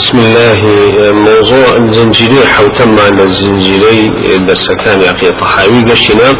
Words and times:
بسم 0.00 0.18
الله 0.18 0.60
موضوع 1.12 1.76
الزنجيري 1.76 2.46
حوتم 2.46 2.98
على 2.98 3.22
الزنجيري 3.22 4.06
درسكان 4.46 5.00
يقي 5.00 5.32
طحاوي. 5.40 5.84
قشنا 5.90 6.30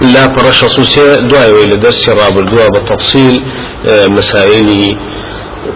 لا 0.00 0.26
برش 0.26 0.64
خصوصية 0.64 1.14
دعاء 1.14 1.64
إلى 1.64 1.76
درس 1.76 2.08
راب 2.08 2.38
الدعاء 2.38 2.68
بالتفصيل 2.70 3.42
مسائل 4.18 4.96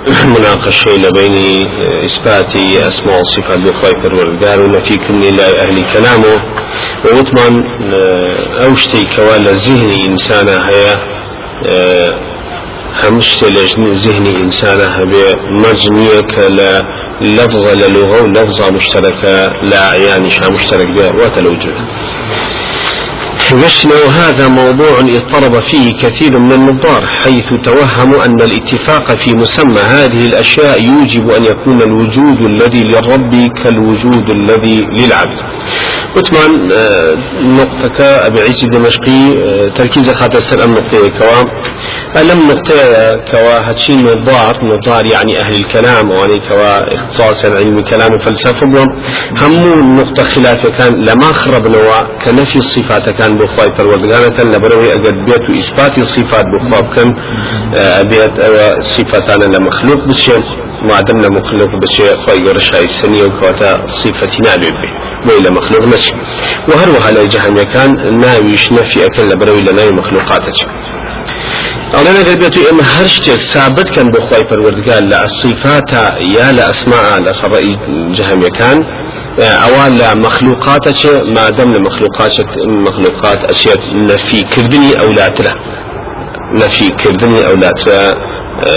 مناقشة 0.07 0.91
لبين 0.97 1.67
إثبات 2.05 2.57
أسماء 2.57 3.21
وصفات 3.21 3.59
بخواي 3.59 3.93
پروردگار 3.93 4.59
ونفي 4.59 4.97
كني 4.97 5.31
لا 5.31 5.63
أهل 5.63 5.85
كلامه. 5.93 6.37
ووتمان 7.05 7.65
أوشتي 8.65 9.07
كوالا 9.17 9.53
ذهني 9.53 10.07
إنسانا 10.07 10.69
هي 10.69 10.99
همشت 13.03 13.45
لجن 13.45 13.91
ذهني 13.91 14.37
إنسانا 14.37 14.99
هبه 14.99 15.35
مرجنية 15.63 16.21
كلا 16.21 16.83
لفظة 17.21 17.75
للغة 17.75 18.23
ولفظة 18.23 18.71
مشتركة 18.71 19.53
لا 19.63 19.95
يعني 19.95 20.31
شا 20.31 20.49
مشترك 20.49 20.87
بها 20.87 21.11
وتلوجه 21.13 21.75
وشنا 23.55 23.95
وهذا 24.07 24.49
موضوع 24.49 25.01
اضطرب 25.01 25.61
فيه 25.61 25.93
كثير 26.03 26.39
من 26.39 26.53
النظار 26.53 27.07
حيث 27.07 27.53
توهموا 27.63 28.25
أن 28.25 28.41
الاتفاق 28.41 29.15
في 29.15 29.31
مسمى 29.35 29.81
هذه 29.81 30.27
الأشياء 30.27 30.85
يوجب 30.85 31.31
أن 31.31 31.45
يكون 31.45 31.83
الوجود 31.83 32.39
الذي 32.41 32.85
للرب 32.85 33.53
كالوجود 33.65 34.31
الذي 34.31 34.87
للعبد. 34.99 35.41
وثمان 36.17 36.73
آه، 36.73 37.15
نقطة 37.43 38.05
أبي 38.05 38.41
عيسى 38.41 38.67
دمشقي 38.67 39.23
آه، 39.29 39.69
تركيز 39.69 40.11
خاطر 40.11 40.41
سر 40.41 40.71
نقطة 40.71 41.09
كوا 41.19 41.43
ألم 42.21 42.39
نقطة 42.51 42.77
كوا؟ 43.31 43.69
هاتشين 43.69 44.05
نظار 44.05 44.59
نظار 44.75 45.07
يعني 45.07 45.41
أهل 45.41 45.55
الكلام 45.55 46.11
وأني 46.11 46.39
كوا 46.39 46.95
اختصاصا 46.95 47.49
علم 47.49 47.79
الكلام 47.79 48.15
وفلسفة 48.15 48.67
هم 49.43 49.93
نقطة 49.97 50.25
خلاف 50.25 50.67
كان 50.67 51.05
لما 51.05 51.33
خرب 51.33 51.67
نوا 51.67 52.01
كنفي 52.25 52.57
الصفات 52.57 53.11
كان 53.11 53.39
بخواي 53.45 53.69
پروردگارة 53.79 54.41
لبروي 54.53 54.93
أجد 54.93 55.17
بيت 55.25 55.45
إثبات 55.61 55.99
الصفات 55.99 56.45
بخواب 56.55 56.95
كان 56.95 57.09
آه، 57.77 58.03
بيت 58.03 58.35
صفتان 58.81 59.41
لمخلوق 59.55 60.01
بشيء 60.09 60.43
معدم 60.83 61.19
لمخلوق 61.21 61.69
بشيء 61.83 62.17
خواي 62.17 62.39
قرشاي 62.49 62.85
السنية 62.85 63.25
وكواتا 63.25 63.87
صفتي 63.87 64.39
نابي 64.47 64.71
به 64.71 64.91
وإلى 65.27 65.51
مخلوق 65.51 65.85
نشي 65.95 66.13
وهروها 66.69 67.11
لا 67.11 67.25
جهنم 67.25 67.63
كان 67.75 67.91
ناويش 68.21 68.73
نفي 68.73 69.07
أكل 71.95 72.11
لبروي 72.11 72.25
لناوي 72.25 72.25
مخلوقاتك 72.25 72.25
أولا 72.25 72.33
قلبيتو 72.33 72.71
إما 72.71 72.83
هرشتك 72.83 73.41
ثابت 73.41 73.89
كان 73.89 74.11
بخواي 74.11 74.41
پروردگار 74.41 75.05
لأصفات 75.05 75.93
يا 76.21 76.53
لأسماء 76.53 77.21
لأسرائي 77.21 77.79
جهنم 78.11 78.49
كان 78.49 78.85
أوان 79.41 79.95
لا 79.95 80.15
مخلوقات 80.15 81.07
ما 81.37 81.49
دام 81.51 81.75
لمخلوقات 81.75 82.33
مخلوقات 82.67 83.45
اشياء 83.45 83.77
نفي 83.95 84.43
كردني 84.43 85.01
أو 85.01 85.11
لا 85.13 85.29
تلا 85.29 85.53
نفي 86.53 86.91
كردني 86.91 87.47
أو 87.49 87.55
لا 87.55 87.73
تلا 87.73 88.15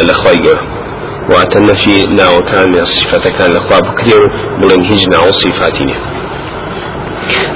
لخواي 0.04 0.42
واتى 1.30 1.58
النفي 1.58 2.06
ناو 2.06 2.42
كان 2.42 2.86
صفة 2.86 3.30
كان 3.30 3.52
لخوا 3.52 3.80
بكريو 3.80 4.20
بلن 4.62 4.86
هج 4.86 5.08
ناو 5.10 5.32
صفاتين 5.32 5.96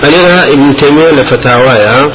أنا 0.03 0.44
ابن 0.44 0.73
تيمية 0.73 1.09
لفتاوايا 1.12 2.08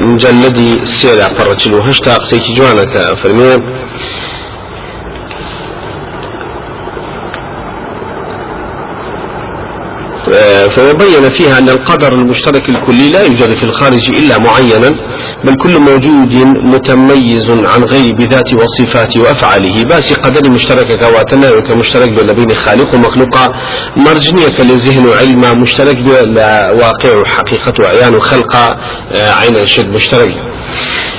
مجلدي 0.00 0.84
سير 0.84 1.18
فرجلو 1.38 1.78
هشتا 1.82 2.14
قسيكي 2.14 2.52
جوانك 2.54 2.94
فرمي 3.22 3.56
فبين 10.68 11.30
فيها 11.30 11.58
أن 11.58 11.68
القدر 11.68 12.12
المشترك 12.12 12.68
الكلي 12.68 13.08
لا 13.08 13.22
يوجد 13.22 13.54
في 13.54 13.62
الخارج 13.62 14.08
إلا 14.08 14.38
معينا 14.38 14.88
بل 15.44 15.54
كل 15.54 15.78
موجود 15.80 16.32
متميز 16.64 17.50
عن 17.50 17.84
غير 17.84 18.14
بذات 18.14 18.54
وصفاته 18.54 19.20
وأفعاله. 19.20 19.84
باس 19.84 20.12
قدر 20.12 20.50
مشترك 20.50 21.00
كواتنا 21.00 21.50
كمشترك 21.50 22.34
بين 22.34 22.54
خالق 22.54 22.94
ومخلوق. 22.94 23.38
مرجنية 23.96 24.60
للذهن 24.60 25.08
وعلم 25.08 25.62
مشترك 25.62 25.96
واقع 26.80 27.24
حقيقة 27.24 27.88
عيان 27.88 28.20
خلق 28.20 28.56
آه، 28.56 29.30
عين 29.40 29.56
الشد 29.56 29.88
مشترك. 29.88 30.34
آه، 30.36 30.51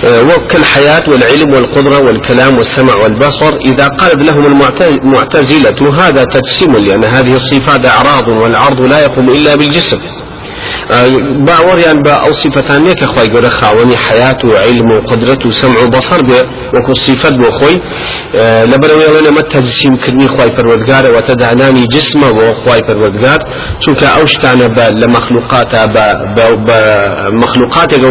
وكالحياة 0.03 1.03
والعلم 1.07 1.53
والقدرة 1.53 1.99
والكلام 1.99 2.57
والسمع 2.57 2.95
والبصر. 2.95 3.55
إذا 3.65 3.87
قالت 3.87 4.31
لهم 4.31 4.45
المعتزلة 5.03 5.79
هذا 5.99 6.23
تجسيم 6.23 6.75
لأن 6.75 7.03
هذه 7.03 7.35
الصفات 7.35 7.85
أعراض 7.85 8.27
والعرض 8.27 8.81
لا 8.81 8.99
يقوم 8.99 9.29
إلا 9.29 9.55
بالجسم. 9.55 9.99
باوەڕیان 11.47 11.97
بە 12.05 12.13
ئەو 12.23 12.33
سیفەتانەیە 12.41 12.95
کە 12.99 13.05
خی 13.13 13.27
گەورە 13.33 13.51
خاوەنی 13.59 13.97
حیات 14.07 14.45
و 14.45 14.51
علم 14.65 14.91
و 14.91 14.97
قدرت 15.09 15.45
و 15.45 15.51
سمع 15.51 15.79
و 15.83 15.87
بەسەر 15.95 16.21
بێ 16.29 16.41
وەکو 16.75 16.93
سیفەت 17.05 17.35
بۆ 17.41 17.49
خۆی. 17.57 17.77
لەبەرەوەی 18.71 19.23
لەمە 19.27 19.43
تەجسیمکردنی 19.53 20.27
خی 20.35 20.49
پەروەردگارەوە 20.57 21.21
تەدانانی 21.29 21.87
جسمە 21.93 22.29
بۆ 22.37 22.47
خی 22.61 22.81
پەروەردگار. 22.87 23.41
چونکە 23.83 24.07
ئەو 24.15 24.25
شتانە 24.33 24.67
بە 24.75 24.85
لە 25.01 25.07
مەخلوقاتە 25.15 25.81
بە 26.67 26.77
مەخلوقاتێک 27.41 28.01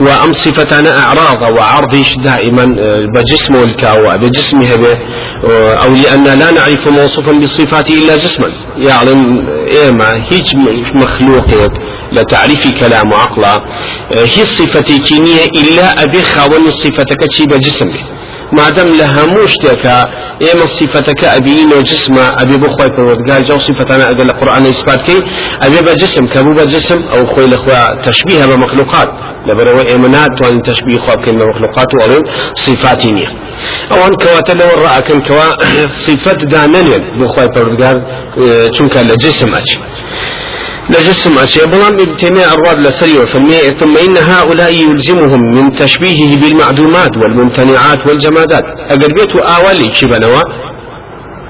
وأم 0.00 0.32
صفتنا 0.32 0.98
أعراض 0.98 1.56
وعرضش 1.56 2.14
دائما 2.24 2.62
آه، 2.62 3.06
بجسم 3.14 3.54
الكاوى 3.54 4.18
بجسمها 4.18 4.76
به 4.76 4.98
آه، 5.44 5.74
أو 5.74 5.90
لأن 5.94 6.24
لا 6.24 6.50
نعرف 6.50 6.88
موصوفا 6.88 7.32
بالصفات 7.32 7.90
إلا 7.90 8.16
جسما. 8.16 8.50
يعني 8.76 9.10
إيما 9.82 10.14
هيج 10.30 10.56
مخلوق 10.94 11.72
لتعريف 12.12 12.80
كلام 12.80 13.12
وعقلا 13.12 13.52
آه، 13.52 13.64
هي 14.12 14.42
الصفة 14.42 14.80
كينية 14.80 15.44
إلا 15.56 16.02
أبي 16.02 16.22
خاون 16.22 16.64
ما 18.52 18.68
دام 18.68 18.88
لها 18.88 19.24
مشتكى 19.26 20.04
إما 20.54 20.66
صفتك 20.66 21.24
أبيين 21.24 21.72
وجسم 21.72 22.14
أبي 22.18 22.56
بخوي 22.56 23.16
قال 23.30 23.44
جو 23.44 23.58
صفتنا 23.58 24.10
أدل 24.10 24.30
القرآن 24.30 24.66
إثبات 24.66 25.00
كي 25.06 25.18
أبي 25.62 25.80
بجسم 25.86 26.26
كبو 26.26 26.50
بجسم 26.54 27.00
أو 27.14 27.26
خوي 27.26 27.44
الأخوة 27.44 28.00
تشبيه 28.00 28.46
بمخلوقات 28.46 29.08
لبروا 29.46 29.88
إيمانات 29.88 30.30
وأن 30.42 30.62
تشبيه 30.62 30.98
خواب 31.06 31.24
كلمة 31.24 31.44
مخلوقات 31.46 31.86
وأو 31.94 32.22
صفاتينية 32.54 33.28
أو 33.92 34.06
أن 34.06 34.14
كواتا 34.22 34.52
لو 34.52 34.84
رأى 34.84 35.02
كن 35.02 35.20
كوا 35.20 35.44
صفات 36.06 36.44
دانانيا 36.44 36.98
بخوي 36.98 37.46
قال 37.82 38.02
چونك 38.76 38.96
لجسم 38.96 39.54
أجي. 39.54 39.78
لجسم 40.90 41.38
أشياء 41.38 41.66
بلان 41.66 42.00
ابن 42.00 42.16
تيمية 42.16 42.46
أراد 42.52 42.78
لسري 42.84 43.18
وفرمية 43.18 43.70
ثم 43.80 43.96
إن 43.96 44.16
هؤلاء 44.16 44.72
يلزمهم 44.74 45.40
من 45.54 45.72
تشبيهه 45.72 46.36
بالمعدومات 46.40 47.10
والممتنعات 47.16 48.06
والجمادات. 48.06 48.62
أقل 48.90 49.14
بيتو 49.18 49.38
آولي 49.38 49.94
شبنوا 49.94 50.42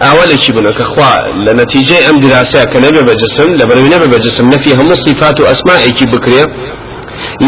أولي 0.02 0.36
شبنا 0.38 0.70
كخوا 0.70 1.12
لنتيجة 1.46 2.10
أم 2.10 2.16
دراسة 2.20 2.64
كنبي 2.64 3.02
بجسم 3.02 3.54
لبروي 3.54 3.88
نبي 3.88 4.06
بجسم 4.06 4.48
نفي 4.48 4.74
هم 4.74 4.94
صفات 4.94 5.40
وأسماء 5.40 5.90
كي 5.90 6.04
بكريا 6.06 6.46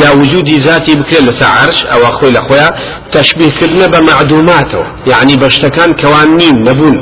يا 0.03 0.11
وجود 0.11 0.49
ذاتي 0.49 0.95
بكريا 0.95 1.21
لسا 1.21 1.45
عرش 1.45 1.87
أو 1.87 2.01
أخوي 2.05 2.31
لأخويا 2.31 2.71
تشبيه 3.13 3.51
كلنا 3.61 3.87
بمعدوماته. 3.87 4.83
يعني 5.07 5.37
بشتكان 5.37 5.93
كوانين 5.93 6.55
نبون. 6.69 6.97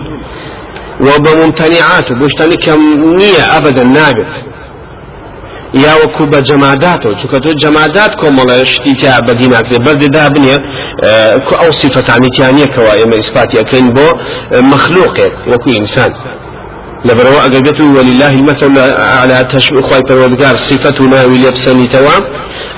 وبممتنعات 1.00 2.12
بشتاني 2.12 2.56
كم 2.66 2.80
نية 3.16 3.56
أبدا 3.56 3.84
نابت. 3.84 4.32
یا 5.72 5.94
وەکو 6.02 6.24
بە 6.32 6.40
جەماداتەوە 6.48 7.14
چکە 7.20 7.38
تۆ 7.44 7.50
جەمادات 7.62 8.12
کۆمەڵە 8.20 8.56
شتی 8.72 8.94
تیا 9.00 9.20
بەدی 9.26 9.48
بنێ 10.34 10.56
کو 11.46 11.54
ئەو 11.62 11.72
سیفەتانیتیانیەکەوە 11.80 12.92
ئێمە 12.98 13.16
ئیسپاتی 13.20 13.56
ئەەکەین 13.60 13.88
بۆ 13.96 14.08
مەخلوقێک 14.72 15.34
وەکو 15.50 15.68
ئینسان 15.76 16.12
لبروا 17.04 17.44
أجدته 17.46 17.84
ولله 17.84 18.30
المثل 18.30 18.78
على 18.98 19.44
تشبيه 19.52 19.80
خواي 19.80 20.00
پروردگار 20.00 20.56
صفة 20.56 21.04
ناوي 21.04 21.38
لبسني 21.38 21.86
توا 21.86 22.16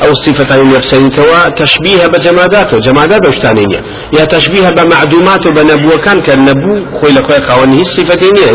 أو 0.04 0.14
صفة 0.14 0.62
لبسني 0.62 1.08
توا 1.08 1.48
تشبيه 1.48 2.06
بجماداته 2.06 2.78
جمادات 2.78 3.26
بوشتانية 3.26 3.80
يا 4.18 4.24
تشبيه 4.24 4.68
بمعدومات 4.70 5.48
بنبوة 5.48 5.96
كان 5.96 6.20
كالنبو 6.20 6.98
خوي 7.00 7.12
لخوي 7.12 7.40
خوانه 7.48 7.80
الصفتين 7.80 8.36
هي 8.36 8.50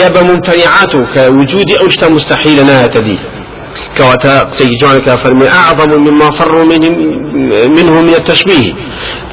يا 0.00 0.08
بممتنعات 0.08 0.92
كوجود 1.14 1.68
أوشتا 1.82 2.08
مستحيل 2.08 2.66
نهاية 2.66 2.86
دي. 3.06 3.18
كواتا 3.98 4.40
قسي 4.40 4.68
جوانك 4.82 5.10
فرمي 5.22 5.48
أعظم 5.48 6.00
مما 6.00 6.30
فروا 6.30 6.64
من 6.64 6.80
منه 7.76 8.00
من 8.00 8.14
التشبيه. 8.14 8.72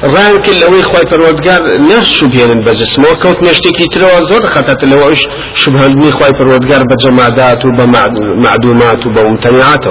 ران 0.04 0.36
كل 0.36 0.62
أوي 0.62 0.82
خواي 0.82 1.02
پروردگار 1.02 1.60
نفس 1.80 2.12
شبهين 2.12 2.60
بجسم. 2.60 3.02
وكوت 3.02 3.42
نشتكي 3.42 3.86
تروا 3.92 4.24
زور 4.28 4.46
خطت 4.46 4.84
لو 4.84 5.08
إيش؟ 5.08 5.22
شبهان 5.54 5.94
بني 5.94 6.10
خواي 6.12 6.30
پروردگار 6.30 6.82
بجمادات 6.90 7.64
وبمعدومات 7.64 9.06
وبممتنعات 9.06 9.84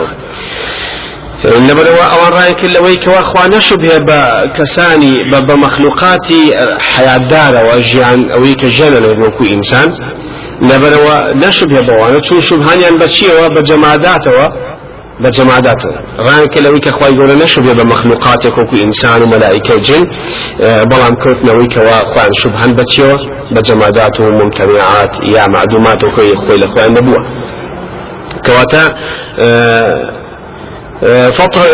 لبروا 1.45 2.03
أوان 2.03 2.31
رأي 2.33 2.53
كل 2.53 2.77
ويك 2.77 3.07
وأخوان 3.07 3.62
شبه 3.62 3.98
بكساني 3.98 5.18
بمخلوقاتي 5.48 6.51
حياة 6.80 7.18
دار 7.18 7.65
وأجيان 7.65 8.31
أويك 8.31 8.65
جنن 8.65 9.06
وكو 9.21 9.44
إنسان. 9.44 9.92
لبروا 10.62 11.34
نشبه 11.34 11.81
بوانا 11.81 12.19
چون 12.19 12.42
شبهانيان 12.42 12.96
بچيه 12.98 13.31
وبجماداته 13.46 14.50
بجماداته 15.19 15.90
ران 16.19 16.46
كلا 16.54 16.69
ويك 16.69 16.88
أخوي 16.88 17.10
يقول 17.16 17.38
نشبه 17.38 17.74
بمخلوقاتك 17.74 18.58
وكو 18.58 18.75
إنسان 18.75 19.22
وملائكة 19.22 19.75
وجن. 19.75 20.04
بلام 20.92 21.16
كوتنا 21.24 21.52
ويك 21.58 21.78
واخوان 21.78 22.30
شبهان 22.44 22.75
بچيه 22.75 23.18
بجمادات 23.52 24.19
وممتنعات 24.19 25.13
يا 25.36 25.46
معدومات 25.56 26.04
وكو 26.04 26.22
أخوي 26.22 26.56
الأخوان 26.56 26.92
نبوه 26.92 27.18
كواتا 28.46 28.94
أه 29.40 30.11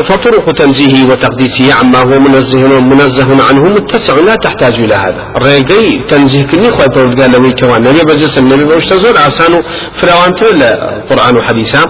فطرق 0.03 0.51
تنزيهه 0.51 1.09
وتقديسه 1.09 1.73
عما 1.73 1.99
هو 1.99 2.19
منزه 2.19 2.79
منزه 2.79 3.43
عنه 3.49 3.63
متسع 3.69 4.13
لا 4.13 4.35
تحتاج 4.35 4.73
إلى 4.73 4.95
هذا. 4.95 5.23
الرجي 5.37 6.03
تنزيه 6.09 6.43
كني 6.43 6.71
خوي 6.71 6.85
قال 7.19 7.31
لوي 7.31 7.51
كوان 7.59 7.81
نبي 7.83 8.01
بجس 8.09 8.37
النبي 8.37 8.63
بوش 8.63 8.85
تزور 8.85 9.17
عسانو 9.17 9.61
فراوان 9.93 10.33
تلا 10.33 10.71
قرآن 11.09 11.37
وحديثا 11.37 11.81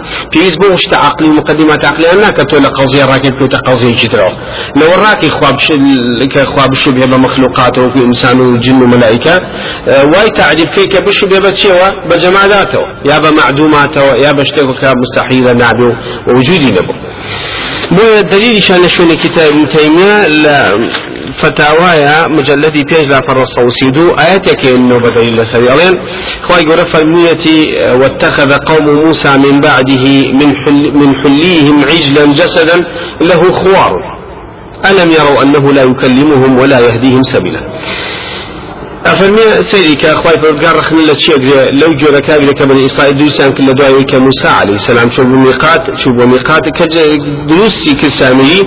أسبوع 0.48 0.72
وش 0.72 0.86
عقلي 0.94 1.30
مقدمات 1.30 1.86
عقلي 1.86 2.12
أنا 2.12 2.30
كتول 2.30 2.66
قضيه 2.66 3.06
راكب 3.06 3.34
كنت 3.40 3.56
قضيه 3.56 3.96
جدرا. 4.02 4.30
لو 4.76 5.04
راكي 5.06 5.30
خواب 5.30 5.56
لك 6.22 6.40
خواب 6.48 6.72
الشبه 6.72 7.06
بمخلوقات 7.06 7.78
وفي 7.80 8.06
انسان 8.06 8.42
وجن 8.42 8.82
وملائكه 8.84 9.36
آه، 9.88 10.06
واي 10.06 10.30
تعرف 10.30 10.72
فيك 10.72 11.04
بشبه 11.04 11.40
بتشيوا 11.40 11.90
بجماداته 12.10 12.80
يا 13.06 13.20
بمعدوماته 13.20 14.02
يا 14.16 14.32
بشتكو 14.32 14.74
مستحيل 15.02 15.58
نعبه 15.58 15.92
ووجودي 16.28 16.72
نبو 16.72 16.94
بۆ 17.96 18.22
دلیلیشان 18.32 18.80
لە 18.84 18.90
شوێنی 18.96 19.18
کتاب 19.24 19.48
ابن 19.54 19.68
تيمية 19.68 20.28
لا 20.28 20.78
فتاوايا 21.42 22.28
مجلدي 22.28 22.84
بيج 22.84 23.08
لا 23.12 23.20
وسيدو. 23.68 24.16
آياتك 24.20 24.66
إنه 24.66 24.98
بدليل 24.98 25.36
لسري 25.36 25.74
ألين 25.74 25.96
خواهي 26.46 26.64
قرأ 26.70 26.84
فرميتي 26.84 27.58
واتخذ 28.02 28.52
قوم 28.70 28.86
موسى 29.04 29.38
من 29.38 29.60
بعده 29.60 30.06
من 30.40 30.50
حل 30.62 30.84
من 31.02 31.10
حليهم 31.24 31.76
عجلا 31.90 32.26
جسدا 32.40 32.78
له 33.22 33.42
خوار. 33.62 33.94
ألم 34.90 35.10
يروا 35.12 35.44
أنه 35.44 35.74
لا 35.74 35.84
يكلمهم 35.84 36.52
ولا 36.60 36.80
يهديهم 36.80 37.24
سبيلا. 37.24 37.62
أفرمي 39.14 39.64
سيري 39.72 39.96
كأخوي 39.96 40.34
فرقار 40.34 40.76
رخني 40.80 41.02
لتشيق 41.06 41.40
لو 41.82 41.88
جورا 42.00 42.20
كابي 42.20 42.46
لك 42.46 42.62
بني 42.64 42.86
إسرائيل 42.86 43.18
دوسان 43.18 43.52
كل 43.54 43.66
دعوة 43.74 44.04
كموسى 44.04 44.48
عليه 44.48 44.74
السلام 44.74 45.12
شو 45.12 45.24
بميقات 45.24 46.00
شو 46.02 46.10
بميقات 46.10 46.62
كدروسي 46.78 47.94
كسامي 48.02 48.60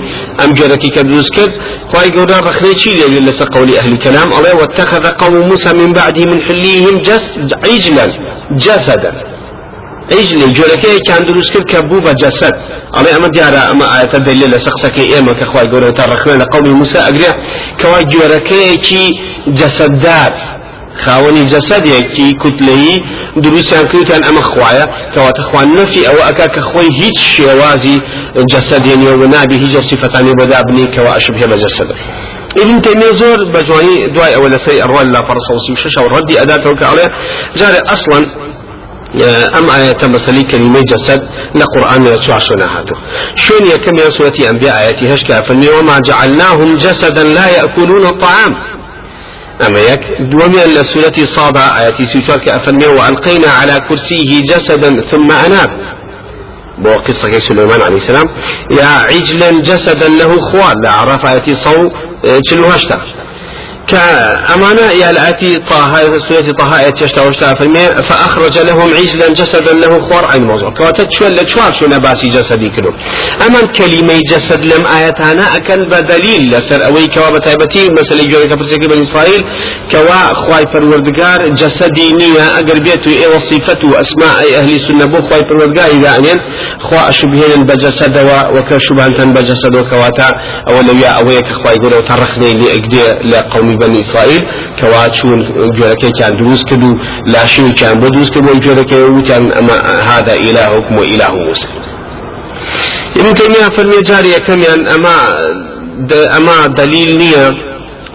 أم 0.43 0.53
جورا 0.53 0.75
كي 0.75 0.89
كدروس 0.89 1.29
كد 1.35 1.51
خواي 1.93 2.09
قولا 2.09 2.39
رخني 2.39 2.77
شي 2.77 2.89
لي 2.89 3.19
لسا 3.19 3.45
قولي 3.45 3.79
أهل 3.79 3.91
الكلام 3.93 4.33
الله 4.33 4.55
واتخذ 4.55 5.07
قوم 5.07 5.35
موسى 5.49 5.73
من 5.73 5.93
بعده 5.93 6.25
من 6.25 6.39
حليهم 6.47 6.97
جس 7.07 7.23
عجلا 7.65 8.07
جسدا. 8.51 9.13
عجل 10.11 10.53
جوركي 10.53 10.99
كان 11.07 11.25
دروس 11.25 11.51
كل 11.53 11.63
كبوبة 11.71 12.11
جسد. 12.11 12.55
الله 12.97 13.17
أما 13.17 13.27
ديارة 13.27 13.71
أما 13.71 13.85
آية 13.99 14.17
دليل 14.17 14.61
سقسك 14.61 14.99
إيما 14.99 15.33
كخواي 15.33 15.65
قولا 15.71 15.89
ترخنا 15.89 16.45
قوم 16.53 16.67
موسى 16.79 16.99
أقرأ 16.99 17.31
كواي 17.81 18.03
جوركي 18.13 18.77
كي 19.45 19.51
جسدات. 19.51 20.33
خاوني 21.05 21.45
جسد 21.45 21.85
يكي 21.85 22.33
كتلي 22.33 23.03
دروسيان 23.37 23.87
كوتان 23.87 24.23
اما 24.23 24.41
خوايا 24.41 24.85
كوات 25.13 25.39
اخوان 25.39 25.75
نفي 25.75 26.09
أو 26.09 26.13
اكاك 26.29 26.59
خوي 26.59 26.85
هيج 26.99 27.17
شوازي 27.17 27.99
جسد 28.51 28.87
يعني 28.87 29.09
ونابي 29.09 29.55
هيج 29.55 29.77
صفتان 29.77 30.33
بدابني 30.33 30.95
كوا 30.95 31.17
اشبه 31.17 31.45
بجسد 31.45 31.95
ابن 32.59 32.81
تيمية 32.81 33.11
زور 33.11 33.51
بجواني 33.53 34.07
دواي 34.15 34.35
اول 34.35 34.59
سي 34.59 34.83
اروال 34.83 35.11
لا 35.11 35.21
فرص 35.21 35.51
وسيم 35.51 35.75
ششا 35.75 36.01
وردي 36.01 36.41
اداته 36.41 36.75
كعليه 36.75 37.07
جاري 37.55 37.77
أصلا 37.77 38.25
ام 39.57 39.69
آية 39.69 40.07
مسلي 40.07 40.43
كلمة 40.43 40.81
جسد 40.81 41.27
لقرآن 41.55 42.05
يسوع 42.05 42.39
شناهاته 42.39 42.95
شون 43.35 43.63
يكم 43.67 43.95
يا 43.97 44.09
سورة 44.09 44.33
أنبياء 44.49 44.77
آياتي 44.79 45.13
هشكا 45.13 45.41
فني 45.41 45.69
وما 45.69 45.99
جعلناهم 45.99 46.77
جسدا 46.77 47.23
لا 47.23 47.49
يأكلون 47.49 48.05
الطعام. 48.05 48.80
أما 49.67 49.79
يك 49.79 50.03
دومي 50.21 50.63
لسورة 50.75 51.25
صابة 51.25 51.59
آياتي 51.59 52.05
سيشوال 52.05 52.39
كأفني 52.45 52.87
وألقينا 52.87 53.49
على 53.49 53.79
كرسيه 53.89 54.41
جسدا 54.43 55.01
ثم 55.11 55.31
أناب. 55.31 55.71
بو 56.77 56.93
قصة 56.93 57.39
سليمان 57.39 57.81
عليه 57.81 57.97
السلام. 57.97 58.25
يا 58.71 58.85
عجلا 58.85 59.61
جسدا 59.61 60.07
له 60.07 60.31
خوال 60.51 60.75
لا 60.83 60.91
عرف 60.91 61.25
آياتي 61.25 61.55
صو 61.55 61.89
تشلو 62.43 62.67
هشتا؟ 62.67 63.01
كأمانة 63.91 64.91
يا 65.01 65.09
الآتي 65.09 65.57
طه 65.57 66.19
سورة 66.27 66.51
طه 66.59 66.79
آية 66.79 66.93
يشتا 67.01 67.21
وشتا 67.27 67.53
فأخرج 68.09 68.57
لهم 68.57 68.93
عجلا 68.93 69.27
جسدا 69.29 69.73
له 69.73 69.99
خوار 70.07 70.25
عين 70.31 70.43
موضوع 70.43 70.73
كواتت 70.77 71.11
شو 71.11 71.27
اللي 71.27 71.49
شوار 71.49 71.73
شو 71.73 71.85
نباسي 71.85 72.29
جسدي 72.29 72.69
كلو 72.69 72.91
أما 73.47 73.61
كلمة 73.77 74.19
جسد 74.31 74.65
لم 74.65 74.87
آياتنا 74.97 75.55
أكل 75.55 75.85
بدليل 75.89 76.51
لسر 76.51 76.85
أوي 76.85 77.07
كوا 77.07 77.29
بتايبتي 77.29 77.89
مثلا 77.99 78.21
يجوري 78.21 78.47
كفرسيكي 78.47 78.87
بني 78.87 79.03
إسرائيل 79.03 79.41
كوا 79.91 80.33
خواي 80.33 80.63
فروردقار 80.73 81.39
جسدي 81.61 82.13
نية 82.13 82.45
أقر 82.59 82.79
بيتو 82.79 83.09
إيه 83.09 83.27
وصفته 83.35 84.01
أسماء 84.01 84.37
أهل 84.59 84.69
السنة 84.75 85.05
بو 85.05 85.27
خواي 85.29 85.41
فروردقار 85.49 85.89
إذا 85.91 86.17
أنين 86.17 86.37
خوا 86.79 87.09
أشبهين 87.09 87.63
بجسد 87.63 88.15
وكشبهان 88.55 89.33
بجسد 89.33 89.75
وكواتا 89.79 90.29
أولويا 90.69 91.09
أوي 91.19 91.41
كخواي 91.41 91.75
قولوا 91.75 92.01
ترخني 92.01 92.53
لأقدي 92.53 93.01
لقوم 93.31 93.80
بني 93.81 93.99
إسرائيل 93.99 94.41
كواتشون 94.79 95.39
جوركي 95.75 96.09
كان 96.19 96.33
دروس 96.37 96.61
كدو 96.69 96.89
لا 97.33 97.45
شيء 97.45 97.71
كان 97.79 97.99
بدروس 97.99 98.29
كدو 98.29 98.59
جوركي 98.65 99.03
وكان 99.03 99.43
أما 99.59 99.75
هذا 100.11 100.33
إلهكم 100.33 100.93
وإله 100.97 101.31
موسى. 101.47 101.67
ابن 103.19 103.33
تيمية 103.33 103.67
فرمي 103.75 104.01
جارية 104.09 104.37
كم 104.47 104.61
أما 104.95 105.15
أما 106.37 106.67
دليل 106.67 107.09
نية 107.17 107.47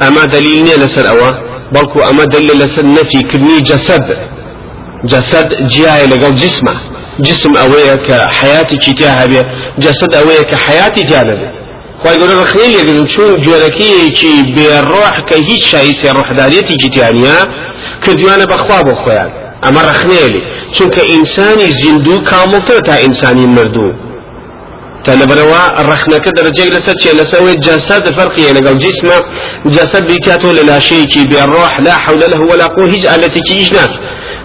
أما 0.06 0.24
دليل 0.24 0.64
نية 0.64 0.76
لسر 0.82 1.08
أوا 1.08 1.30
بلكو 1.74 1.98
أما 2.10 2.24
دليل 2.24 2.58
لسر 2.62 2.86
نفي 2.86 3.20
كدني 3.30 3.60
جسد 3.60 4.06
جسد 5.04 5.66
جياي 5.66 6.06
لقل 6.06 6.34
جسمه. 6.34 6.74
جسم 7.20 7.56
أوية 7.56 7.94
كحياتي 7.94 8.76
كتاها 8.76 9.26
جسد 9.78 10.14
أوية 10.14 10.42
كحياتي 10.50 11.02
تانا 11.02 11.52
خواهی 12.00 12.18
گەورە 12.20 12.36
لێگرن 12.74 13.06
چون 13.12 13.30
جۆرەکەیەکی 13.44 14.34
بێڕۆح 14.56 15.16
کە 15.28 15.36
هیچ 15.48 15.62
شایسێ 15.72 16.08
ڕۆحدارێتی 16.18 16.74
جیتیانە 16.82 17.36
کردوانە 18.04 18.46
بەخوا 18.52 18.78
بۆ 18.86 18.94
خۆیان 19.02 19.30
ئەمە 19.64 19.82
ڕخنێلی 19.88 20.42
چونکە 20.76 21.02
ئینسانی 21.12 21.68
زیندوو 21.80 22.24
کامڵتر 22.30 22.78
تا 22.86 22.94
ئینسانی 23.04 23.46
مردوو 23.56 23.92
تلبروا 25.06 25.62
رخنك 25.90 26.28
درجة 26.28 26.64
لسه 26.64 26.94
شيء 27.02 27.14
لسه 27.20 27.54
جسد 27.54 28.04
فرقية 28.18 28.52
لقال 28.52 28.78
جسمه 28.78 29.18
جسد 29.66 30.06
بيكاتو 30.06 30.50
للا 30.50 30.78
شيء 30.78 31.04
كي 31.12 31.26
بالروح 31.26 31.80
لا 31.80 31.94
حول 32.04 32.20
له 32.20 32.40
ولا 32.50 32.66
قوة 32.66 32.90
هيج 32.92 33.06
التي 33.06 33.40
كيجناك 33.40 33.90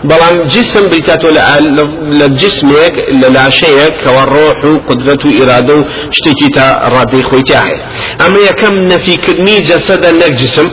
بەڵام 0.10 0.36
جسم 0.54 0.84
بریتاتۆ 0.92 1.30
لە 2.20 2.28
جسمێک 2.42 2.96
لە 3.22 3.28
لاشەیەک 3.36 3.94
کەەوە 4.04 4.24
ڕۆح 4.34 4.60
و 4.66 4.74
قدرەت 4.90 5.22
و 5.26 5.30
ئیرادە 5.38 5.74
و 5.80 5.84
شتێکی 6.18 6.50
تا 6.56 6.66
ڕادەی 6.94 7.24
خۆیتیا 7.30 7.62
هەیە 7.68 7.82
ئەمە 8.22 8.40
یەکەم 8.50 8.74
نەفیکردنی 8.92 9.58
جەسەدە 9.70 10.10
نەک 10.22 10.34
جسم 10.42 10.68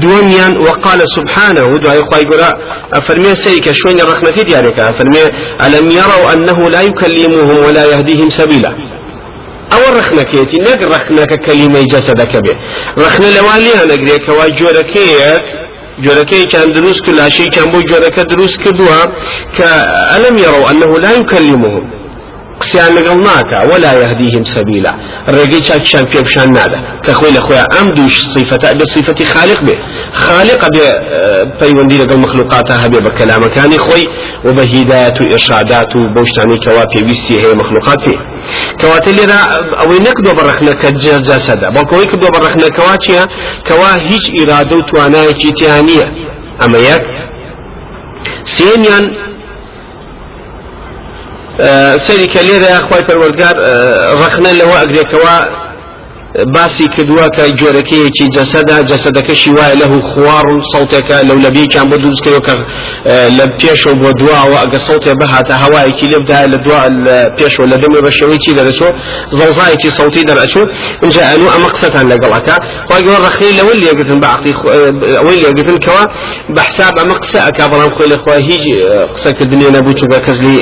دووەمیان 0.00 0.52
وقال 0.66 1.00
سبحانه 1.16 1.62
و 1.70 1.78
دوای 1.82 2.02
خی 2.08 2.24
گەورە 2.30 2.50
ئەفەرمێ 2.94 3.32
سەری 3.42 3.60
کە 3.66 3.72
شوێنی 3.78 4.04
ڕخنەکەی 4.10 4.44
دیارێکە 4.48 4.82
ئەفەرمێ 4.88 5.24
ئەلم 5.62 5.86
يروا 5.98 6.26
أنه 6.34 6.58
لا 6.74 6.82
يكلمهم 6.88 7.58
ولا 7.66 7.84
يهديهم 7.92 8.28
سبيلا؟ 8.38 8.72
ئەو 9.72 9.84
ڕخنەکەێتی 9.96 10.58
نەک 10.66 10.80
ڕخنەکە 10.92 11.36
کەلیمەی 11.46 11.86
جەسەدەکە 11.92 12.40
بێ 12.44 12.54
ڕخنە 13.02 13.28
لەوالیان 13.36 13.86
نەگرێکەوە 13.92 14.44
جۆرەکەیەک 14.58 15.44
جۆرەکەی 16.02 16.46
كان 16.52 16.72
دروست 16.72 17.00
کرد 17.04 17.16
لاشەی 17.20 17.48
كان 17.54 17.66
جۆرەکە 17.90 18.22
دروست 18.32 18.58
کردووە 18.64 19.00
کە 19.56 19.68
ئەلم 20.10 20.38
يروا 20.38 20.70
أنه 20.70 20.98
لا 20.98 21.12
يكلمهم. 21.12 21.93
قسيان 22.60 22.90
لەگەڵ 22.96 23.18
ناکە 23.28 23.58
ولا 23.70 23.92
يهديهم 24.02 24.44
سبيلا 24.44 24.92
ڕێگەی 25.26 25.62
پێ 26.12 26.20
بشان 26.26 26.48
نادا 26.52 26.78
کە 27.04 27.12
خۆی 27.18 27.32
لە 27.36 27.40
خۆیان 27.46 27.68
ئەم 27.74 27.86
دووش 27.96 28.16
صفەتە 28.34 29.24
خالق 29.34 29.60
بێ 29.66 29.76
خالق 30.12 30.62
بێ 30.74 30.88
پەیوەندی 31.60 31.96
لەگەڵ 32.02 32.18
مخلوقاتە 32.26 32.74
هەبێ 32.82 32.98
بە 33.06 33.10
کەلامەکانی 33.18 33.78
خۆی 33.86 34.06
و 34.44 34.48
بە 34.56 34.64
هیدایەت 34.72 35.16
و 35.20 35.24
ئێرشادات 35.32 35.90
و 35.96 36.00
بەو 36.14 36.24
شتانی 36.30 36.58
کەوا 36.64 36.84
پێویستی 36.92 37.36
مخلوقات 37.62 38.00
پێ 38.04 38.14
کەواتە 38.80 39.10
لێرە 39.16 39.40
ئەوەی 39.80 40.00
نەکردۆ 40.06 40.30
بە 40.38 40.42
ڕخنەکە 40.48 40.88
جەسەدا 41.28 41.68
بەڵکەوەی 41.76 42.06
کردۆ 42.10 42.28
بە 42.34 42.38
ڕخنەکەوا 42.44 42.94
چییە 43.04 43.24
کەوا 43.68 43.90
هیچ 44.08 44.24
سەری 52.06 52.28
کە 52.34 52.40
لێرە 52.48 52.74
خی 52.88 53.02
پەروەردگار 53.08 53.56
ڕخنە 54.20 54.52
لەوە 54.60 54.76
ئەگرێکەوە. 54.82 55.63
باسی 56.34 56.86
کردووە 56.94 57.26
کە 57.36 57.44
جۆرەکەیەکی 57.60 58.26
جەسەدا 58.36 58.76
جەسەدەکەشی 58.90 59.50
وایە 59.56 59.76
لە 59.80 59.86
خوار 60.10 60.46
و 60.50 60.62
سەڵتێکە 60.72 61.18
لەو 61.28 61.38
لەبییان 61.44 61.86
بۆ 61.90 61.96
دروستکەوە 62.02 62.40
کە 62.46 62.54
لە 63.38 63.44
پێشەوە 63.60 63.94
بۆ 64.02 64.10
دواوە 64.20 64.58
ئەگە 64.62 64.80
سەڵتێ 64.86 65.12
بەهاتە 65.20 65.54
هەوایەکی 65.62 66.06
لێبدا 66.12 66.38
لە 66.52 66.58
دو 66.64 66.72
پێشەوە 67.38 67.66
لە 67.72 67.76
دەمێ 67.82 68.00
بە 68.06 68.10
شێوەیەکی 68.18 68.52
دەرەچۆ؟ 68.58 68.88
زەوزایەکی 69.38 69.90
سەڵتی 69.98 70.22
دەرەچوو 70.30 70.64
اینجا 71.02 71.22
ئەنو 71.30 71.46
ئەمە 71.54 71.68
قسەتان 71.74 72.06
لەگەڵەکە 72.12 72.56
خۆی 72.88 73.04
ڕخی 73.24 73.50
لەوە 73.58 73.74
لێگرتن 73.82 74.18
بە 74.22 74.28
عقلی 74.34 74.52
ئەوەی 75.18 75.38
لێگرتن 75.44 75.78
کەوە 75.86 76.04
بە 76.54 76.62
حساب 76.68 76.94
ئەمە 77.00 77.14
قسە 77.22 77.38
ئەکا 77.46 77.66
بەڵام 77.72 77.92
خۆی 77.96 78.08
لەخوا 78.12 78.36
هیچ 78.48 78.64
قسەکردنی 79.14 79.68
نەبوو 79.76 79.92
چووکە 79.98 80.18
کەسلی 80.26 80.58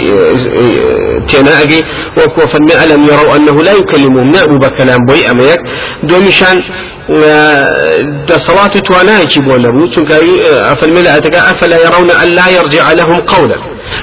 تێنە 1.29 1.53
ئەگەی 1.61 1.83
وەکو 2.19 2.41
فەرمی 2.53 2.75
ئەلم 2.81 3.03
يروا 3.11 3.37
أنه 3.37 3.57
لا 3.67 3.73
يكلمهم 3.81 4.29
نأبو 4.37 4.57
بكلام 4.65 5.01
بوي 5.09 5.31
أميك 5.31 5.62
دومشان 6.09 6.57
دەسەڵات 8.29 8.73
و 8.77 8.81
توانایکی 8.89 9.41
بۆ 9.47 9.55
چونکە 9.95 10.15
ئەفەرمی 10.71 11.03
لە 11.07 11.11
ئەتەکە 11.15 11.41
ئەفلا 11.49 11.77
يرون 11.87 12.11
أن 12.23 12.29
لا 12.39 12.47
يرجع 12.59 12.93
لهم 12.93 13.19
قولا 13.33 13.59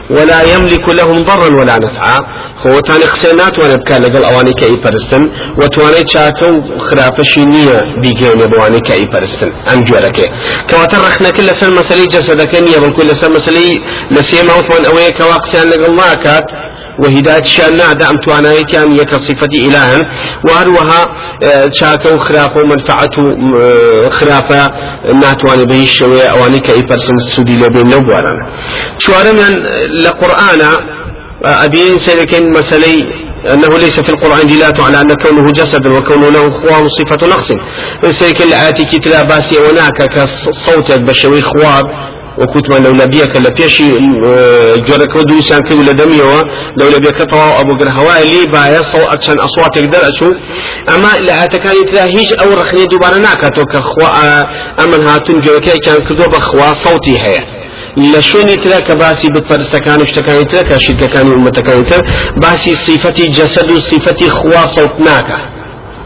ولا 0.09 0.39
يملك 0.53 0.89
لهم 0.89 1.17
ضرا 1.23 1.49
ولا 1.59 1.75
نفعا. 1.85 2.17
خۆتانی 2.63 3.07
قسە 3.13 3.29
ناتوانێت 3.41 3.81
بکە 3.83 3.95
لەگەڵ 4.05 4.23
ئەوانەی 4.27 4.55
کە 4.59 4.65
ئیپەرستن 4.71 5.23
و 5.59 5.61
توانێت 5.73 6.07
چاکە 6.13 6.47
و 6.53 6.57
خراپەشی 6.85 7.43
نییە 7.53 7.79
بیگەێنێ 8.01 8.47
بۆوانەی 8.51 8.81
کە 8.87 8.93
ئیپەرستن 9.01 9.51
ئەم 9.67 9.79
جۆرەکە 9.87 10.25
کەواتە 10.69 10.97
ڕخنەکە 11.05 11.41
لەسەر 11.49 11.69
مەسلەی 11.79 12.07
جەسەدەکە 12.13 12.59
نییە 12.65 12.79
بەڵکو 12.83 13.01
لەسەر 13.11 13.29
مەسلەی 13.37 13.73
لە 14.15 14.21
سێماوتمان 14.29 14.83
ئەوەیە 14.87 15.11
کەوا 15.17 15.37
قسەیان 15.43 15.67
لەگەڵ 15.73 15.91
ناکات. 16.01 16.47
وهداية 17.01 17.43
شان 17.43 17.77
نادا 17.77 18.09
أم 18.09 18.17
توانايتيان 18.17 18.95
يك 18.95 19.15
صفة 19.15 19.49
إله 19.53 20.07
وهروها 20.49 21.01
شاكو 21.71 22.17
خرافة 22.17 22.61
ومنفعة 22.61 23.15
خرافة 24.09 24.69
ناتواني 25.21 25.65
به 25.65 25.83
الشوية 25.83 26.23
أواني 26.23 26.59
كأي 26.59 26.81
برسن 26.81 27.15
السودي 27.15 27.55
لبين 27.55 27.87
نبوانا 27.87 28.47
شوارا 28.97 29.31
من 29.31 29.51
لقرآن 30.03 30.61
أبين 31.43 31.97
سيلكين 31.97 32.49
مسلي 32.53 33.13
أنه 33.53 33.77
ليس 33.77 33.99
في 33.99 34.09
القرآن 34.09 34.47
دلالة 34.47 34.83
على 34.85 35.01
أن 35.01 35.13
كونه 35.23 35.51
جسد 35.51 35.87
وكونه 35.87 36.29
له 36.29 36.49
خوار 36.51 36.87
صفة 36.87 37.27
نقص. 37.27 37.53
سيلكين 38.19 38.47
الآتي 38.47 38.85
كتلا 38.85 39.23
باسي 39.23 39.57
وناك 39.57 39.97
كصوت 40.13 40.91
بشوي 40.91 41.41
خوار 41.41 41.83
وكوتمان 42.39 42.83
لو 42.83 42.91
لبيك 42.91 43.35
لبيشي 43.35 43.87
جورك 44.87 45.15
ودوسان 45.15 45.61
كيو 45.61 45.81
لدميوا 45.81 46.41
لو 46.79 46.89
لبيك 46.89 47.21
طوا 47.21 47.59
أبو 47.61 47.71
قرهواء 47.79 48.23
لي 48.23 48.51
بايا 48.51 48.81
صو 48.81 49.01
أكشن 49.15 49.37
أصوات 49.39 49.77
يقدر 49.77 50.09
أشو 50.09 50.33
أما 50.95 51.11
لا 51.25 51.43
هتكاني 51.43 51.83
تلا 51.87 52.05
هيج 52.05 52.33
أو 52.43 52.49
رخني 52.59 52.85
دوبارا 52.85 53.17
ناكاتو 53.17 53.63
كخوا 53.65 54.09
أمن 54.83 55.01
هاتون 55.07 55.39
جورك 55.39 55.69
كان 55.85 55.97
كدو 56.07 56.29
بخوا 56.29 56.73
صوتي 56.73 57.19
هي 57.19 57.59
لە 57.97 58.21
شوێنی 58.29 58.57
ترە 58.63 58.79
کە 58.87 58.93
باسی 59.01 59.27
بتپەرستەکان 59.35 59.99
و 60.01 60.05
شتەکانی 60.11 60.45
ترە 60.51 60.63
کە 60.69 60.75
شیرکەکانی 60.85 61.31
ومەتەکانی 61.35 61.85
تر 61.89 62.01
باسی 62.43 62.73
سیفەتی 62.85 63.25
جەسەد 63.37 63.67
و 63.71 63.79
سیفەتی 63.89 64.29
خوا 64.37 64.63
سەوت 64.75 64.95
ناکە 65.07 65.39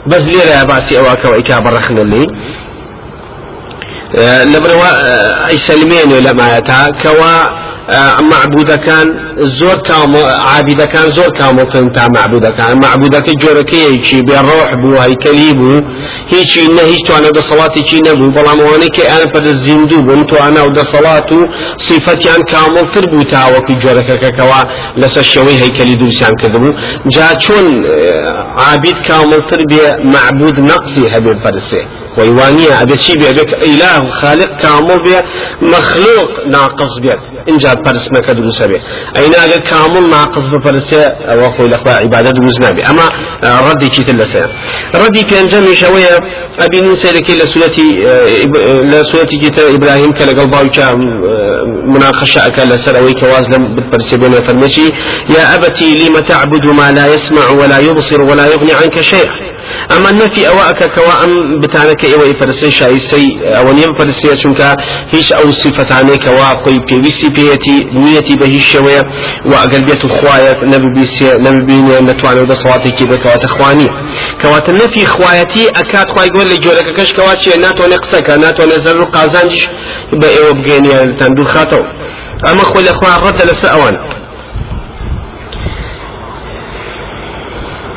بەس 0.10 0.24
ئەوەکەوە 4.18 4.44
ئیکا 4.44 4.44
بەڕەخنە 4.44 4.46
لی 4.46 4.54
لەبرەوە 4.54 4.92
ئەیسەلمێنێ 5.50 6.20
لەمایەتا 6.28 6.82
کەوا 7.04 7.38
معبودەکان 8.32 9.08
زۆر 9.60 9.78
عابدەکان 10.52 11.08
زۆر 11.18 11.30
کامڵتن 11.40 11.86
تا 11.96 12.08
معبودەکان. 12.16 12.74
معبودەکە 12.86 13.34
جۆرەکەیەکی 13.42 14.20
بێڕۆح 14.28 14.70
بوو 14.82 15.02
هەیکەلی 15.06 15.54
بوو. 15.60 15.82
هیچی 16.34 16.68
نە 16.78 16.84
هیچ 16.92 17.02
توانە 17.08 17.30
دەسەڵاتێکی 17.38 18.00
نەبوو. 18.08 18.34
بەڵام 18.38 18.60
ئەوانەی 18.64 18.92
کە 18.96 19.04
ئەە 19.12 19.28
پەر 19.34 19.46
زیندوو 19.64 20.02
بوون 20.08 20.24
توانە 20.32 20.62
و 20.68 20.72
دەسەڵات 20.80 21.30
و 21.38 21.40
سیفەتیان 21.88 22.42
کامڵتر 22.52 23.06
بوو 23.12 23.24
تاوەکو 23.34 23.74
جۆرەکەکەکەەوە 23.84 24.60
لەسەر 25.02 25.26
شێوەی 25.34 25.58
هەیکەلی 25.64 25.96
دووسیان 26.02 26.34
کردبوو. 26.42 26.74
جا 27.14 27.28
چۆن 27.44 27.66
عابد 28.64 28.98
کامڵتر 29.08 29.62
بێ 29.72 29.86
معبود 30.14 30.56
نەقسی 30.70 31.06
هەبێ 31.14 31.34
پەرسێ. 31.44 31.84
ويوانية 32.18 32.82
أبي 32.82 32.98
شي 32.98 33.14
بيك 33.14 33.54
إله 33.70 34.08
خالق 34.08 34.52
كامل 34.62 35.04
بي 35.04 35.16
مخلوق 35.62 36.48
ناقص 36.48 37.00
بيت 37.00 37.20
إن 37.50 37.58
برس 37.86 38.08
ما 38.14 38.20
كدر 38.20 38.50
سبي 38.50 38.78
أين 39.18 39.36
أجا 39.36 39.58
كامل 39.70 40.10
ناقص 40.10 40.44
بفرس 40.54 40.94
أو 40.94 41.48
أخوي 41.48 41.66
الأخوة 41.68 41.94
عبادة 41.94 42.32
دروز 42.32 42.58
نبي 42.62 42.84
أما 42.84 43.06
ردي 43.70 43.90
كي 43.90 44.04
تلسا 44.04 44.42
ردي 44.96 45.22
كان 45.22 45.46
جمع 45.48 45.74
شوية 45.74 46.16
أبي 46.60 46.82
ننسى 46.82 47.12
لك 47.12 47.30
لسورة 47.30 47.78
لسورة 48.84 49.24
كتاب 49.24 49.76
إبراهيم 49.76 50.12
كلا 50.12 50.32
قلباوي 50.40 50.70
مناقشة 51.94 52.48
أكل 52.48 52.80
سروي 52.80 53.14
كواز 53.14 53.50
لم 53.50 53.76
بتبرس 53.76 54.14
بين 54.14 54.32
فرمشي 54.32 54.86
يا 55.36 55.56
أبتي 55.56 56.08
لم 56.10 56.20
تعبد 56.20 56.66
ما 56.66 56.92
لا 56.92 57.08
يسمع 57.08 57.50
ولا 57.50 57.80
يبصر 57.80 58.22
ولا 58.22 58.46
يغني 58.54 58.74
عنك 58.74 59.00
شيئا؟ 59.00 59.53
ئەمە 59.92 60.12
نەفی 60.22 60.44
ئەوە 60.50 60.64
ئەکەکەەوە 60.70 61.14
ئەم 61.22 61.34
بتانەکە 61.62 62.06
ئێوەی 62.12 62.34
پرسی 62.40 62.72
شایستەی 62.80 63.28
ئەوە 63.58 63.72
نیەم 63.78 63.94
پرسیە 64.00 64.36
چونکە 64.42 64.70
هیچ 65.14 65.28
ئەو 65.38 65.48
سیفەتانێکەوە 65.62 66.48
خۆی 66.62 66.80
پێویستی 66.90 67.30
پێەتی 67.38 67.78
نیەتی 68.04 68.36
بە 68.42 68.48
هیچ 68.54 68.66
شێوەیە 68.74 69.04
و 69.50 69.54
ئەگەر 69.62 69.82
بێت 69.88 70.02
و 70.06 70.10
خوایەت 70.18 70.60
نەبیسێ 70.74 71.32
نەبینێ 71.46 71.98
نتوانێت 72.10 72.48
دەسەڵاتێکی 72.52 73.06
بکەواتە 73.12 73.48
خوانی 73.56 73.90
کەواتە 74.42 74.72
نەفی 74.82 75.06
خوایەتی 75.16 75.66
ئەکات 75.78 76.08
خخوای 76.12 76.30
گۆر 76.36 76.48
لە 76.52 76.58
جۆرەکەکەش 76.64 77.10
کەوا 77.18 77.34
چیە 77.42 77.56
ناتوانێت 77.66 78.02
قسەکە 78.06 78.34
ناتوانێت 78.46 78.82
زەر 78.86 78.98
و 79.02 79.06
قازانجیش 79.16 79.66
بە 80.20 80.28
ئێوە 80.36 80.54
بگەێنیە 80.58 81.00
تەندوو 81.20 81.52
خاتەوە 81.54 81.86
ئەمە 82.46 82.64
خۆی 82.70 82.84
لەخوا 82.88 83.12
ڕەتە 83.24 83.44
لەسەر 83.50 83.72
ئەوان 83.74 83.96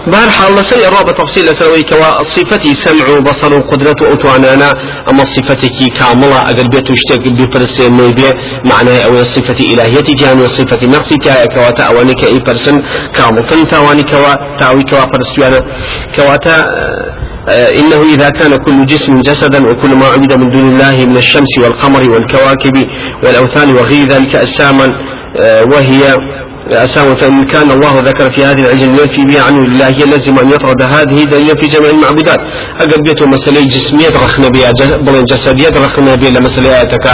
بار 0.06 0.30
حال 0.30 0.54
لسي 0.54 0.88
الرابع 0.88 1.12
تفصيل 1.12 1.44
لسوي 1.46 1.82
كوا 1.82 2.22
صفتي 2.22 2.75
سمع 2.75 3.06
وبصر 3.16 3.54
وقدرة 3.54 3.94
وأتوانانا 4.02 4.68
أما 5.10 5.25
صفتك 5.25 5.78
كاملة 5.98 6.38
أقل 6.50 6.68
بيت 6.68 6.90
وشتك 6.90 7.25
بفرس 7.38 7.80
ميبي 7.80 8.30
معنى 8.70 9.04
أو 9.04 9.25
صفة 9.25 9.58
إلهيتي 9.72 10.12
جاني 10.12 10.48
صفة 10.48 10.86
نقصي 10.86 11.16
تاي 11.25 11.46
كواتا 11.54 11.82
أوانك 11.90 12.25
أي 12.25 12.40
فرسن 12.46 12.82
كامل. 13.16 13.42
فنتاواني 13.48 14.02
كوا 14.02 14.34
تاوي 14.60 14.82
كوا 14.90 15.00
فرسيانا 15.12 15.60
كواتا 16.16 16.56
إنه 17.80 18.00
إذا 18.14 18.30
كان 18.30 18.56
كل 18.56 18.86
جسم 18.86 19.20
جسدا 19.20 19.70
وكل 19.70 19.92
ما 19.94 20.06
عبد 20.06 20.32
من 20.32 20.50
دون 20.50 20.66
الله 20.72 20.96
من 21.06 21.16
الشمس 21.16 21.52
والقمر 21.62 22.10
والكواكب 22.10 22.76
والأوثان 23.22 23.68
وغير 23.76 24.08
ذلك 24.08 24.36
أساما 24.36 24.86
وهي 25.72 26.16
أسامة 26.70 27.14
فإن 27.14 27.44
كان 27.44 27.70
الله 27.70 28.00
ذكر 28.00 28.30
في 28.30 28.44
هذه 28.44 28.61
العجل 28.61 28.88
ينفي 28.88 29.23
بها 29.25 29.42
عنه 29.42 29.61
لله 29.66 29.88
يلزم 29.88 30.38
أن 30.38 30.49
يطرد 30.49 30.82
هذه 30.82 31.25
دليل 31.25 31.58
في 31.58 31.66
جميع 31.66 31.90
المعبودات. 31.90 32.40
أقل 32.80 33.02
بيته 33.02 33.26
مسألة 33.26 33.61
جسمية 33.66 34.08
رخنا 34.08 34.49
بها 34.49 34.73
بل 34.99 35.25
جسدية 35.25 35.68
رخنا 35.68 36.14
بها 36.14 36.30
لمسألة 36.30 36.76
آياتك. 36.76 37.06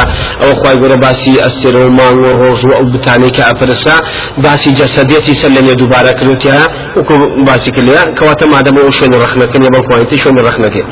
أو 0.42 0.52
أخوة 0.52 0.72
يقول 0.72 1.00
باسي 1.00 1.46
أستر 1.46 1.86
ومان 1.86 2.14
والروج 2.18 2.64
أو 2.64 2.98
بتاني 2.98 3.30
كأفرسا. 3.30 4.00
باسي 4.38 4.70
جسدية 4.70 5.34
سلم 5.42 5.68
يدو 5.68 5.86
بارك 5.86 6.24
لوتها 6.24 6.68
وكو 6.96 7.14
باسي 7.46 7.70
كلها 7.70 8.04
كواتا 8.18 8.46
ما 8.46 8.60
دم 8.60 8.78
رخنا 9.14 9.46
كن 9.46 9.62
يبقى 9.62 9.80
كوانتي 9.88 10.16
شون 10.16 10.38
رخنا 10.38 10.68
كن 10.68 10.84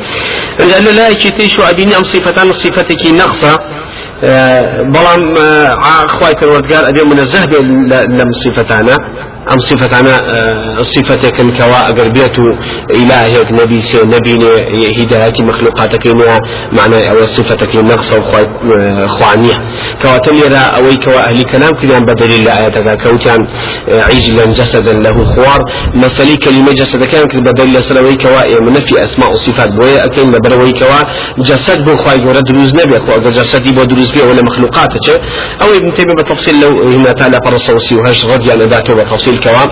لأن 0.59 0.85
لا 0.97 1.47
شو 1.47 1.62
أبيني 1.62 1.97
أم 1.97 2.02
صفتان 2.02 2.52
صفتك 2.52 3.07
نقصة. 3.07 3.59
بەڵام 4.95 5.23
خی 6.17 6.35
پەروەردگار 6.40 6.83
ئەبێ 6.88 7.02
منەزه 7.11 7.43
بێ 7.50 7.61
سیفەتانە 8.50 8.97
ئەم 9.49 9.59
سیفەتانە 9.69 10.15
سیفەتێکن 10.93 11.49
کەوا 11.59 11.81
ئەگەر 11.89 12.09
بێت 12.17 12.37
و 12.43 12.47
ئیلاهێک 12.97 13.49
نەبی 13.59 13.81
سێ 13.89 14.01
نەبینێ 14.15 14.55
هیداەتی 14.99 15.43
مەخلوقاتەکەی 15.51 16.15
نیە 16.21 16.37
معنای 16.79 17.05
ئەوە 17.09 17.25
سیفەتەکەی 17.37 17.83
نەقسە 17.91 18.17
و 18.21 18.25
خوانیە 19.15 19.57
کەواتە 20.01 20.31
لێرە 20.37 20.65
ئەوەی 20.75 20.99
کەوا 21.05 21.21
ئەهلی 21.27 21.45
کەلام 21.53 21.75
کردیان 21.79 22.05
بە 22.09 22.15
دلیل 22.23 22.43
لە 22.49 22.53
ئاەتەکە 22.59 22.95
کەوتیان 23.03 23.41
عیجلا 24.11 24.45
جسدا 24.59 24.93
له 25.07 25.19
خوار. 25.33 25.61
مەسەلی 26.03 26.37
کلمە 26.45 26.73
جسدەکان 26.81 27.27
کرد 27.31 27.43
بە 27.47 27.53
دلیل 27.59 27.73
لەسەرەوەی 27.79 28.17
کەوا 28.23 28.43
ئێمە 28.51 28.71
نەفی 28.77 28.95
ئەسما 29.03 29.27
و 29.35 29.37
صفات 29.45 29.71
بۆیە 29.79 29.99
ئەکەین 30.05 30.29
لەبەرەوەی 30.35 30.75
کەوا 30.81 31.01
جسد 31.49 31.79
بۆ 31.87 31.93
خی 32.03 32.19
گەورە 32.25 32.43
دروست 32.51 32.75
نەبێ 32.81 32.99
خۆ 33.05 33.11
ئەگەر 33.17 33.33
جسدی 33.39 33.73
بۆ 33.77 33.83
دروست 33.93 34.13
بێ 34.15 34.23
ولا 34.31 34.43
مخلوقاتە 34.49 35.01
ئەوەی 35.61 35.77
ابن 35.81 35.91
تيمية 35.97 36.15
بتفصيل 36.15 36.61
لو 36.61 36.89
هنا 36.89 37.13
تعالى 37.13 37.39
فرصة 37.47 37.75
وسي 37.77 37.95
وهش 37.95 38.25
رضي 38.25 38.51
على 38.53 38.65
ذاته 38.65 38.95
بتفصيل 38.95 39.40
كوا 39.45 39.65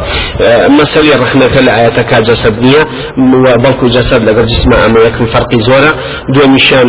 مسألة 0.69 1.23
رخنا 1.23 1.47
كلا 1.47 1.81
آياتك 1.81 2.15
جسد 2.15 2.55
نية 2.65 2.83
وبلكو 3.19 3.87
جسد 3.87 4.23
لقد 4.23 4.47
جسم 4.47 4.73
أما 4.73 5.01
يكون 5.01 5.27
فرق 5.27 5.53
زورة. 5.67 5.93
دو 6.35 6.47
مشان 6.47 6.87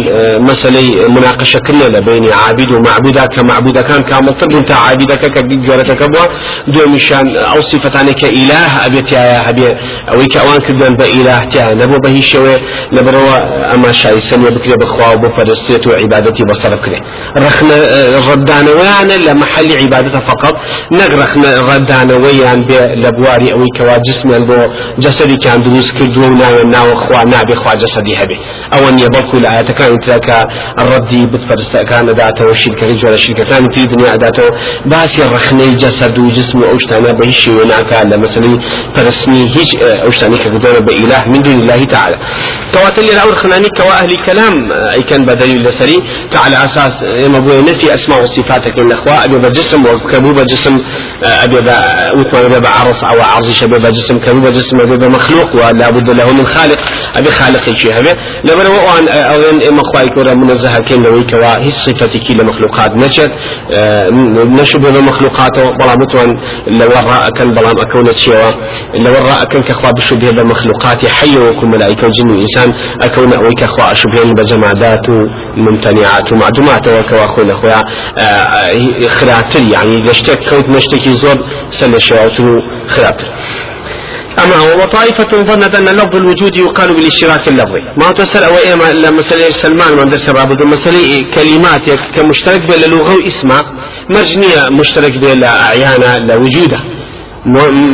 مسألة 0.49 1.07
مناقشة 1.09 1.59
كلنا 1.59 1.99
بين 1.99 2.31
عابد 2.31 2.73
ومعبود 2.73 3.19
كمعبود 3.19 3.77
كان 3.79 4.01
كامل 4.01 4.33
طب 4.33 4.51
انت 4.53 4.71
عابدك 4.71 5.21
كجورتك 5.33 6.01
أبوا 6.01 6.25
دو 6.67 6.89
مشان 6.89 7.37
أو 7.37 7.61
صفتان 7.61 8.11
كإله 8.11 8.85
أبيت 8.85 9.11
يا 9.11 9.49
أبي 9.49 9.67
أو 10.09 10.17
كأوان 10.33 10.59
كدن 10.67 10.93
بإله 10.95 11.43
تيا. 11.51 11.73
نبو 11.73 11.97
به 12.03 12.21
شوي 12.21 12.55
نبروا 12.93 13.37
أما 13.73 13.91
شاي 13.91 14.19
سنة 14.19 14.49
بكري 14.49 14.75
بخوا 14.81 15.13
وبفرستيت 15.13 15.87
وعبادتي 15.87 16.43
بصرف 16.49 16.79
كري 16.85 17.01
رخنا 17.37 17.75
ردانا 18.29 18.71
ويانا 18.71 19.13
لمحل 19.13 19.69
عبادته 19.81 20.19
فقط. 20.19 20.55
نغرخنا 22.59 22.89
ردانا 22.89 22.89
ويان 22.89 23.01
لبواري 23.03 23.53
أو 23.53 23.63
كوا 23.77 23.97
جسم 23.97 24.45
بو 24.45 24.73
جسدي 24.99 25.35
كان 25.35 25.63
دروس 25.63 25.91
كردو 25.91 26.21
ناو 26.21 26.63
ناو 26.63 26.95
خوا 26.95 27.23
نابي 27.23 27.55
خوا 27.55 27.75
جسدي 27.75 28.15
هبي 28.15 28.37
أو 28.73 28.89
أن 28.89 28.99
يبقوا 28.99 29.39
الآيات 29.39 29.71
كان 29.71 29.99
تلك 29.99 30.29
الردي 30.79 31.25
بتفرست 31.25 31.77
كان 31.77 32.15
داته 32.17 32.45
والشركة 32.45 32.87
رجال 32.87 33.13
الشركة 33.13 33.43
كان 33.43 33.63
في 33.71 33.85
دنيا 33.85 34.15
داته 34.15 34.43
باسي 34.85 35.21
رخني 35.23 35.75
جسد 35.75 36.17
وجسم 36.17 36.61
وأشتانا 36.61 37.11
بهش 37.11 37.47
وناكا 37.47 38.03
لمثلا 38.03 38.59
فرسمي 38.95 39.41
هيج 39.41 39.71
أشتاني 39.83 40.37
كقدر 40.37 40.79
بإله 40.79 41.23
من 41.31 41.41
دون 41.41 41.55
الله 41.59 41.83
تعالى 41.83 42.17
كواتل 42.73 43.09
الأول 43.09 43.35
خناني 43.35 43.67
كوا 43.77 43.91
أهل 43.91 44.15
كلام 44.15 44.71
أي 44.71 45.01
كان 45.09 45.25
بدليل 45.25 45.61
لسري 45.63 45.97
كعلى 46.33 46.57
أساس 46.65 47.03
ما 47.03 47.39
بو 47.39 47.61
نفي 47.61 47.93
أسماء 47.95 48.21
وصفاتك 48.21 48.79
الأخوة 48.79 49.23
أبي 49.25 49.37
بجسم 49.37 49.81
وكبوب 49.85 50.39
جسم 50.39 50.75
أبي 51.23 51.55
وثمان 52.17 52.48
أبي 52.53 52.67
عرص 52.67 53.03
أو 53.03 53.21
عرض 53.21 53.45
شباب 53.51 53.81
جسم 53.81 54.17
كبوب 54.17 54.47
جسم 54.47 54.81
أبي 54.81 55.07
مخلوق 55.07 55.55
ولا 55.55 55.89
بد 55.89 56.09
له 56.09 56.33
من 56.33 56.45
خالق. 56.45 56.77
أبي 57.15 57.31
خالق 57.31 57.69
شيء 57.77 57.93
هذا 57.93 58.13
لما 58.43 58.67
وأن 58.67 59.07
أو 59.07 59.39
إما 59.69 59.81
خواي 59.93 60.09
كورا 60.09 60.33
منزهة 60.33 60.79
كين 60.79 61.03
لوي 61.03 61.23
كوا 61.23 61.57
هي 61.57 61.71
صفتك 61.71 62.31
لمخلوقات 62.31 62.89
نشد 62.95 63.31
نشب 64.61 64.79
بمخلوقاته 64.79 65.63
بلا 65.79 65.95
متوان 65.95 66.37
لو 66.67 66.87
رأى 66.87 67.31
كان 67.31 67.49
بلا 67.51 67.71
أكون 67.71 68.13
شيوا 68.15 68.51
لو 68.93 69.13
رأى 69.13 69.45
كان 69.51 69.61
كخوا 69.61 69.91
بشبه 69.91 70.29
بمخلوقات 70.31 71.05
حي 71.05 71.37
وكم 71.37 71.71
ملائكة 71.71 72.07
وجن 72.07 72.29
وإنسان 72.37 72.73
أكون 73.01 73.33
أوي 73.33 73.51
كخوا 73.57 73.93
شبه 73.93 74.33
بجمادات 74.37 75.05
ممتنعات 75.57 76.31
ومعدومات 76.31 76.87
وكوا 76.87 77.25
أخونا 77.25 77.53
أخويا 77.53 77.81
خراتر 79.07 79.63
يعني 79.71 79.91
لشتك 79.91 80.49
كوت 80.49 80.69
مشتكي 80.69 81.13
زور 81.13 81.37
سنة 81.69 81.97
شواتر 82.39 82.63
خراتر 82.87 83.27
أما 84.43 84.83
وطائفة 84.83 85.43
ظنت 85.43 85.75
أن 85.75 85.85
لفظ 85.85 86.15
الوجود 86.15 86.57
يقال 86.57 86.89
بالاشتراك 86.95 87.47
اللفظي. 87.47 87.81
ما 87.97 88.11
تسأل 88.11 88.43
أو 88.43 88.57
إيه 88.57 88.75
مسألة 89.11 89.49
سلمان 89.49 89.97
من 89.97 90.09
درس 90.09 90.29
رابط 90.29 90.65
مسألة 90.65 91.19
كلمات 91.35 91.89
كمشترك 92.15 92.61
بين 92.61 92.83
اللغة 92.83 93.15
واسمه 93.15 93.63
مرجنية 94.09 94.69
مشترك 94.79 95.17
بين 95.17 95.43
أعيانا 95.43 96.11
لوجوده 96.33 96.79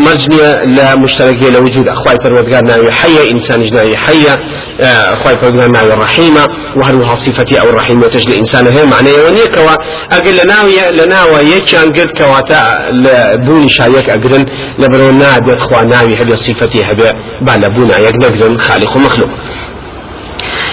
مرجنية 0.06 0.64
لا 0.78 0.96
مشترك 0.96 1.44
لا 1.44 1.60
وجود. 1.60 1.90
أخوي 1.90 2.16
فرودقار 2.24 2.62
ناوي 2.64 2.92
حية 2.92 3.32
إنسان 3.32 3.62
جناوي 3.64 3.98
حية 3.98 4.34
أخوي 4.80 5.34
فرودقار 5.42 5.70
ناوي 5.70 5.94
الرحيمة 5.94 6.48
وهل 6.76 7.18
صفتي 7.18 7.62
أو 7.62 7.70
الرحيمة 7.70 8.08
تجل 8.08 8.34
إنسان 8.34 8.68
هي 8.68 8.86
معنى 8.86 9.10
ونيك 9.28 9.58
أقل 10.12 10.38
لناوي 10.44 10.92
لناوي 10.92 11.52
يكان 11.52 11.94
قد 11.94 12.12
كواتا 12.18 12.76
لبوني 12.92 13.70
شايك 13.70 14.10
أقرن 14.10 14.46
لبرو 14.80 15.12
نادي 15.12 15.58
أخوة 15.58 15.84
ناوي 15.84 16.16
هذه 16.16 16.36
صفتي 16.36 16.84
هذا 16.84 17.14
بالا 17.42 17.68
بونا 17.68 17.98
يك 17.98 18.16
نقدر 18.16 18.58
خالق 18.58 18.98
ومخلوق. 18.98 19.30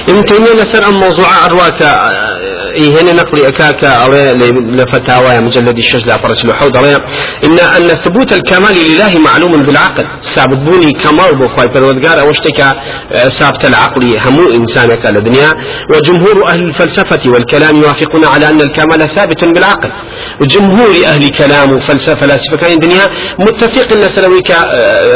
ابن 0.09 0.25
تيمية 0.25 0.53
لسر 0.53 0.89
الموضوع 0.89 1.47
أرواتا 1.47 1.91
إيه 2.11 2.32
هنا 2.79 3.13
نقل 3.13 3.45
أكاك 3.47 3.85
أرى 3.85 4.33
لفتاوى 4.79 5.41
مجلد 5.41 5.79
الشجل 5.79 6.11
فرس 6.13 6.45
الحوض 6.45 6.77
أرى 6.77 6.95
إن 7.45 7.59
أن 7.59 7.89
ثبوت 7.89 8.33
الكمال 8.33 8.75
لله 8.75 9.19
معلوم 9.19 9.63
بالعقل. 9.67 10.05
ثابت 10.35 10.59
بوني 10.59 10.91
كمال 10.91 11.39
بخواي 11.39 11.69
فرودقار 11.75 12.21
أو 12.21 12.31
اشتكى 12.31 12.73
ثابت 13.39 13.65
العقل 13.65 14.19
همو 14.27 14.51
إنسانك 14.55 15.07
الدنيا. 15.07 15.53
وجمهور 15.91 16.49
أهل 16.49 16.63
الفلسفة 16.63 17.31
والكلام 17.31 17.77
يوافقون 17.77 18.25
على 18.25 18.49
أن 18.49 18.61
الكمال 18.61 19.11
ثابت 19.11 19.45
بالعقل. 19.45 19.89
وجمهور 20.41 21.07
أهل 21.07 21.29
كلام 21.29 21.71
وفلسفة 21.71 22.15
فلاسفة 22.15 22.57
كان 22.57 22.73
الدنيا 22.73 23.03
متفق 23.39 23.93
أن 23.93 24.11
سلويك 24.11 24.53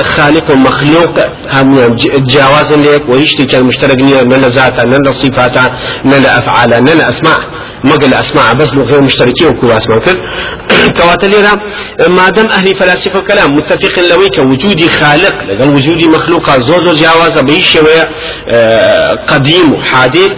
خالق 0.02 0.50
ومخلوق 0.50 1.18
هم 1.54 1.96
جواز 2.34 2.72
لك 2.72 3.08
ويشتكى 3.08 3.58
المشترك 3.58 3.96
من 4.00 4.40
ذاته 4.40 4.84
من 4.88 5.12
صفاته 5.12 5.66
من 6.04 6.26
أفعاله 6.26 6.80
من 6.80 7.00
أسماء. 7.00 7.40
مقل 7.84 8.14
أسماء 8.14 8.54
بس 8.54 8.74
غير 8.74 9.00
مشتركين 9.00 9.48
وكو 9.48 9.66
أسماء 9.66 9.98
كل 9.98 10.14
كواتليرا 10.96 11.60
ما 12.08 12.30
دام 12.30 12.46
أهل 12.46 12.74
فلاسفة 12.74 13.20
كلام 13.20 13.56
متفق 13.56 13.98
لويك 14.10 14.38
وجودي 14.38 14.88
خالق. 14.88 15.34
لقال 15.42 15.70
وجودي 15.70 16.08
مخلوق 16.08 16.50
زوز 16.56 17.02
جواز 17.02 17.38
بيش 17.38 17.72
شوية 17.72 18.10
قديم 19.26 19.72
وحادث 19.72 20.32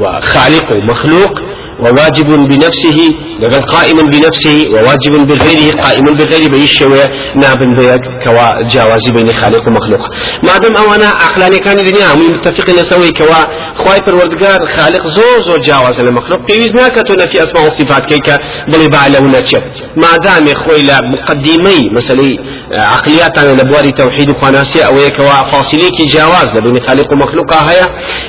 وخالق 0.00 0.72
ومخلوق. 0.72 1.40
وواجب 1.80 2.28
بنفسه 2.48 2.98
لقد 3.40 3.64
قائم 3.64 3.96
بنفسه 3.96 4.68
وواجب 4.72 5.26
بغيره 5.26 5.80
قائم 5.82 6.04
بغيره 6.04 6.48
بيشوي 6.48 7.02
ناب 7.36 7.58
بيك 7.76 8.04
كوا 8.24 8.62
جواز 8.62 9.08
بين 9.14 9.32
خالق 9.32 9.68
ومخلوق. 9.68 10.00
ما 10.42 10.58
دام 10.58 10.76
أو 10.76 10.94
أنا 10.94 11.06
عقلاني 11.06 11.58
كان 11.58 11.78
الدنيا 11.78 12.14
هم 12.14 12.32
متفقين 12.32 12.76
نسوي 12.76 13.12
كوا 13.12 13.40
خواي 13.78 13.98
پروردگار 13.98 14.66
خالق 14.76 15.06
زو 15.06 15.42
زو 15.46 15.56
جواز 15.56 16.00
المخلوق 16.00 16.40
بيوز 16.46 16.74
ناكتو 16.74 17.26
في 17.26 17.42
اسماء 17.42 17.66
وصفات 17.66 18.06
كيكا 18.06 18.38
بل 18.68 18.88
بعلو 18.92 19.28
نتشب 19.28 19.62
ما 19.96 20.16
دام 20.24 20.54
خوي 20.54 20.82
مقدمي 21.12 21.90
مثلا 21.96 22.47
عقليات 22.72 23.38
أنا 23.38 23.62
لبواري 23.62 23.92
توحيد 23.92 24.30
وخناسية 24.30 24.82
أو 24.86 24.96
يكوا 24.96 25.42
فاصليك 25.42 25.96
جواز 26.14 26.58
بين 26.58 26.82
خالق 26.82 27.12
ومخلوق 27.12 27.52
هيا. 27.70 27.86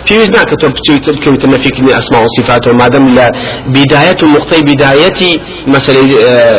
بيوز 0.10 0.30
ناكتو 0.30 0.68
بتشوي 0.68 1.52
نفيك 1.54 1.80
اسماء 1.80 2.22
وصفات 2.24 2.68
وما 2.68 2.88
دام 2.88 3.16
لا 3.16 3.32
بداية 3.68 4.18
نقطة 4.24 4.60
بداية 4.62 5.20
مثلا 5.68 6.00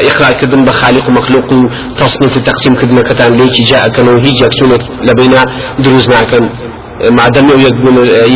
إقرار 0.09 0.33
كذن 0.33 0.64
بخالق 0.64 1.09
ومخلوق 1.09 1.49
تصنيف 1.99 2.37
التقسيم 2.37 2.75
كذن 2.75 3.03
كتان 3.03 3.37
ليك 3.37 3.53
جاء 3.71 3.88
كانوا 3.88 4.19
هيجي 4.19 4.45
لبينا 5.09 5.45
دروزنا 5.79 6.23
كان 6.23 6.51
مع 7.09 7.29
دم 7.29 7.49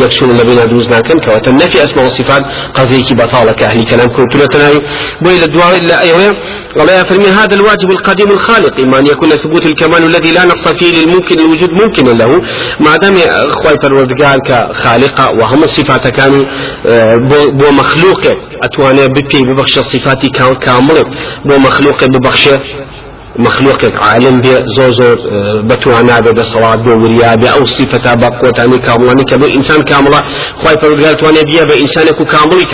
يكسون 0.03 0.29
لبين 0.37 0.59
دوز 0.73 0.87
ناكن 0.87 1.19
كوات 1.19 1.47
النفي 1.47 1.83
أسماء 1.83 2.05
وصفات 2.05 2.43
قضية 2.73 3.15
بطالة 3.15 3.53
كأهل 3.53 3.85
كلام 3.85 4.09
كنت 4.09 4.35
لتناي 4.35 4.81
بويل 5.21 5.43
الدعاء 5.43 5.77
إلا 5.77 6.01
أيوة 6.01 6.35
ولا 6.75 6.99
يفرمي 6.99 7.27
هذا 7.27 7.55
الواجب 7.55 7.91
القديم 7.91 8.31
الخالق. 8.31 8.79
إما 8.79 8.99
أن 8.99 9.05
يكون 9.05 9.29
ثبوت 9.29 9.65
الكمال 9.65 10.03
الذي 10.03 10.31
لا 10.31 10.45
نقص 10.45 10.67
فيه 10.67 10.91
للممكن 10.91 11.39
الوجود 11.39 11.71
ممكن 11.71 12.17
له. 12.17 12.41
ما 12.79 12.97
دام 12.97 13.13
أخوي 13.25 13.73
فالوردقال 13.83 14.39
كخالقة 14.47 15.31
وهم 15.39 15.63
الصفات 15.63 16.07
كانوا 16.07 16.41
بو 17.49 17.71
مخلوق 17.71 18.21
أتوانا 18.63 19.07
ببي 19.07 19.43
ببخش 19.43 19.77
الصفات 19.77 20.25
كاملة 20.61 21.03
بو 21.45 21.57
مخلوق 21.57 22.05
ببخش 22.05 22.49
مخلوق 23.39 23.85
عالم 24.07 24.41
بي 24.41 24.49
زور 24.75 24.91
زور 24.91 25.17
بتوانا 25.69 26.19
بدا 26.19 26.43
صلاة 26.43 26.75
بو 26.75 26.91
وريا 27.03 27.35
بي 27.35 27.47
أو 27.49 27.65
صفة 27.65 28.13
بقوتاني 28.13 28.77
كاملاني 28.77 29.23
كبو 29.23 29.45
إنسان 29.45 29.81
كاملة 29.81 30.19
خواهي 30.61 30.77
فرقال 30.81 31.17
تواني 31.17 31.43
بيا 31.43 31.63
بإنسانك 31.63 32.19
كاملك 32.33 32.71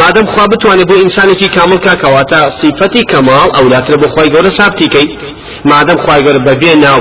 ما 0.00 0.10
دام 0.10 0.26
خواه 0.26 0.46
بتواني 0.46 0.84
بو 0.84 0.94
إنسانك 0.94 1.36
كامل 1.56 1.78
كواتا 2.02 2.50
صفتي 2.50 3.02
كمال 3.10 3.50
أو 3.56 3.68
لا 3.68 3.80
تربو 3.80 4.08
خواهي 4.08 4.28
قول 4.28 4.52
سابتي 4.52 4.86
كي. 4.88 5.18
ما 5.64 5.82
دام 5.82 5.96
خواهي 6.06 6.24
قول 6.24 6.38
ببي 6.44 6.74
ناو 6.74 6.98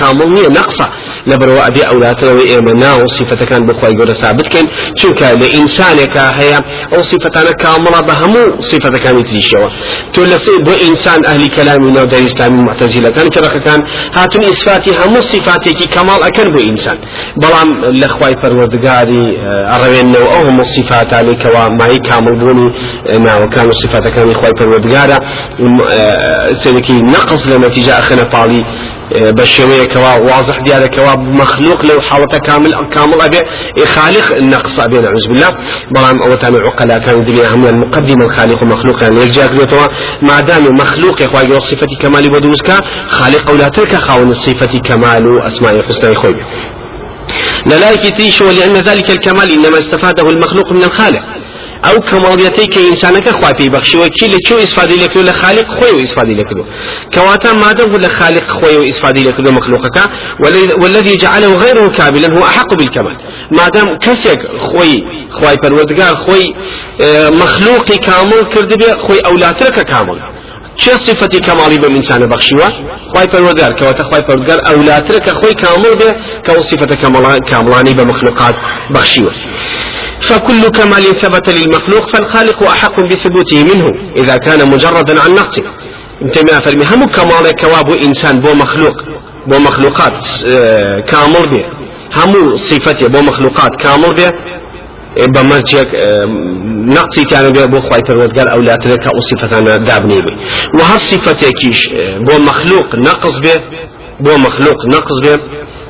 كامل 0.00 0.32
نية 0.34 0.48
نقصة. 0.48 0.88
لبرو 1.26 1.58
أبي 1.58 1.82
أو 1.82 1.98
لا 1.98 2.12
تربو 2.12 2.40
إيما 2.40 2.72
ناو 2.72 3.06
صفة 3.06 3.44
كان 3.44 3.66
بخواهي 3.66 3.94
قول 3.94 4.14
ثابت 4.14 4.46
كين 4.46 4.66
چونك 4.98 5.22
لإنسانك 5.22 6.16
هي 6.16 6.54
أو 6.96 7.02
صفتنا 7.02 7.52
كاملة 7.52 8.00
بهمو 8.00 8.60
صفة 8.60 8.98
كان 8.98 9.18
يتريشوا 9.18 9.68
تقول 10.12 10.30
بو 10.64 10.72
إنسان 10.88 11.26
أهل 11.26 11.48
كلامي 11.48 11.90
ناو 11.92 12.04
داي 12.04 12.24
إسلامي 12.24 12.62
معتزلة 12.62 13.10
كان 13.10 13.28
كذا 13.28 13.48
كان 13.48 13.82
هاتون 14.16 14.44
إثباتي 14.44 14.90
هم 14.90 15.20
صفاتي 15.20 15.72
كمال 15.72 16.22
أكن 16.22 16.50
بو 16.54 16.60
إنسان. 16.70 16.98
بلام 17.36 17.84
لخواي 17.84 18.36
فروردقاري 18.42 19.24
أروين 19.74 20.12
نو 20.12 20.24
أو 20.34 20.46
هم 20.46 20.60
الصفات 20.60 21.14
عليك 21.14 21.46
وما 21.46 21.86
هي 21.86 21.98
كامل 21.98 22.38
بوني 22.38 22.72
ما 23.18 23.36
وكان 23.36 23.70
الصفات 23.70 24.08
كان 24.08 24.30
إخواي 24.30 24.50
فروردقارا 24.58 25.18
لنتيجة 27.72 27.98
أخنا 27.98 28.22
طالي 28.22 28.64
بشوية 29.12 29.84
كوا 29.84 30.16
واضح 30.16 30.56
ديالة 30.66 30.86
كوا 30.86 31.16
مخلوق 31.16 31.84
لو 31.84 32.00
حالته 32.00 32.38
كامل 32.38 32.88
كامل 32.94 33.20
أبي 33.20 33.38
خالق 33.86 34.36
النقص 34.36 34.80
أبي 34.80 34.94
نعوذ 34.94 35.28
بالله. 35.28 35.48
بلام 35.90 36.22
أو 36.22 36.34
تامع 36.34 36.58
عقلاء 36.66 36.98
كان 36.98 37.24
دليل 37.24 37.46
هم 37.46 37.66
المقدم 37.66 38.22
الخالق 38.22 38.62
ومخلوق 38.62 39.02
يعني 39.02 39.20
يرجع 39.20 39.46
ما 40.22 40.40
دام 40.40 40.64
مخلوق 40.64 41.22
يا 41.22 41.58
صفة 41.58 41.86
كمال 42.00 42.30
بدوسك 42.30 42.84
خالق 43.08 43.50
لا 43.50 43.68
ترك 43.68 43.96
خاون 43.96 44.30
الصفة 44.30 44.78
كمال 44.78 45.42
أسماء 45.42 45.76
الحسنى 45.76 46.14
خوي 46.14 46.36
لا 47.66 47.94
تيش 47.94 48.40
ولأن 48.40 48.72
ذلك 48.72 49.10
الكمال 49.10 49.52
إنما 49.52 49.78
استفاده 49.78 50.30
المخلوق 50.30 50.72
من 50.72 50.82
الخالق. 50.82 51.22
أو 51.84 51.98
کمالیتی 51.98 52.66
که 52.66 52.80
انسان 52.80 53.20
که 53.20 53.32
خواه 53.32 53.52
پی 53.52 53.68
بخشی 53.68 53.98
و 53.98 54.08
کی 54.08 54.26
لچو 54.26 54.56
استفاده 54.56 54.94
لکلو 54.94 55.22
لخالق 55.22 55.66
خوی 55.78 55.90
و 55.90 55.98
استفاده 55.98 56.32
لکلو 56.34 56.64
كواتا 57.14 57.52
مادم 57.52 57.94
ولا 57.94 58.08
خالق 58.08 58.46
خوي 58.46 58.76
وإسفادي 58.76 59.24
لكل 59.24 59.52
مخلوقك 59.52 60.10
والذي 60.82 61.16
جعله 61.16 61.54
غيره 61.54 61.88
كاملا 61.88 62.38
هو 62.38 62.44
أحق 62.44 62.74
بالكمال. 62.74 63.16
ما 63.50 63.68
دام 63.68 63.98
كسك 63.98 64.40
خوي 64.58 65.04
خوي 65.30 65.56
پروردگار 65.56 66.16
خوي 66.16 66.54
آه، 67.00 67.30
مخلوقي 67.30 67.96
كامل 67.96 68.42
كرد 68.54 68.72
خوي 69.06 69.18
أولاترك 69.26 69.84
كامل 69.84 70.18
چه 70.76 70.90
صفتی 70.90 71.38
کمالی 71.38 71.78
به 71.78 71.88
انسان 71.90 72.26
بخشیوه؟ 72.28 72.68
خوای 73.12 73.26
پروردگار 73.26 73.72
که 73.72 73.84
وقت 73.84 74.02
خوای 74.02 74.22
پروردگار 74.22 74.58
اولاترك 74.66 75.32
خوي 75.32 75.54
كامل 75.54 75.94
به 75.94 76.16
که 76.46 76.60
صفت 76.62 76.94
کاملانی 77.50 77.94
به 77.94 78.04
مخلوقات 78.04 78.54
بخشیوه. 78.94 79.32
فكل 80.22 80.62
كمال 80.68 81.04
ثبت 81.22 81.50
للمخلوق 81.50 82.08
فالخالق 82.08 82.62
أحق 82.62 83.00
بثبوته 83.00 83.64
منه 83.64 83.86
إذا 84.16 84.36
كان 84.36 84.70
مجردا 84.70 85.20
عن 85.22 85.30
نقصه. 85.30 85.62
انت 86.22 86.52
ما 86.52 86.60
فرمي 86.60 86.84
هم 86.84 87.04
كمال 87.06 87.52
كواب 87.60 87.90
إنسان 87.90 88.40
بو 88.40 88.54
مخلوق 88.54 88.96
بو 89.46 89.58
مخلوقات 89.58 90.24
آه، 90.56 91.00
كامل 91.00 91.50
به 91.50 91.64
هم 92.16 92.56
صفتي 92.56 93.08
بو 93.08 93.20
مخلوقات 93.20 93.70
كامل 93.82 94.14
به 94.14 94.30
بمرجك 95.34 95.94
آه، 95.94 96.24
نقصي 96.98 97.24
كان 97.24 97.52
بو 97.52 97.80
خواي 97.80 98.00
پروردگار 98.00 98.46
أو 98.56 98.62
لا 98.62 98.76
تلك 98.76 99.04
أو 99.06 99.20
صفتنا 99.20 99.76
دابني 99.76 100.22
به 100.22 100.34
وهالصفة 100.78 101.50
كيش 101.50 101.88
آه، 101.94 102.18
بو 102.18 102.38
مخلوق 102.44 102.94
نقص 102.96 103.38
به 103.38 103.60
بو 104.20 104.36
مخلوق 104.36 104.86
نقص 104.86 105.20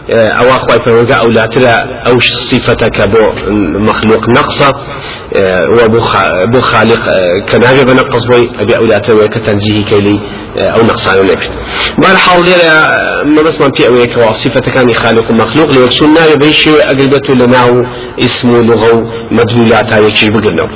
به 0.08 0.14
أو 0.18 0.50
أخوي 0.56 0.84
فرنجا 0.84 1.14
أو 1.14 1.28
لا 1.28 1.46
ترى 1.46 1.66
أو 2.06 2.20
صفتك 2.50 3.08
بو 3.08 3.18
مخلوق 3.78 4.28
نقصة 4.28 4.72
وبو 5.78 6.60
خالق 6.60 7.10
كنابي 7.52 7.84
بنقص 7.84 8.24
بوي 8.24 8.48
أبي 8.60 8.76
أو 8.76 8.84
لا 8.84 8.98
ترى 8.98 9.28
كتنزيه 9.28 9.84
كيلي 9.84 10.20
أو 10.56 10.82
نقصان 10.82 11.26
لك 11.26 11.50
ما 11.98 12.12
الحال 12.12 12.44
ليرا 12.44 13.24
ما 13.24 13.42
بس 13.42 13.60
ما 13.60 13.70
في 13.76 13.86
اويك 13.86 14.16
وصفة 14.16 14.60
كان 14.60 14.94
خالق 14.94 15.30
مخلوق 15.30 15.70
ليكسونا 15.70 16.26
يبيش 16.26 16.68
اقلبته 16.68 17.34
لناو 17.34 17.68
اسمه 18.20 18.58
لغو 18.58 19.10
مدلولات 19.30 19.92
هاي 19.92 20.10
شيء 20.10 20.30
بقلنا 20.30 20.68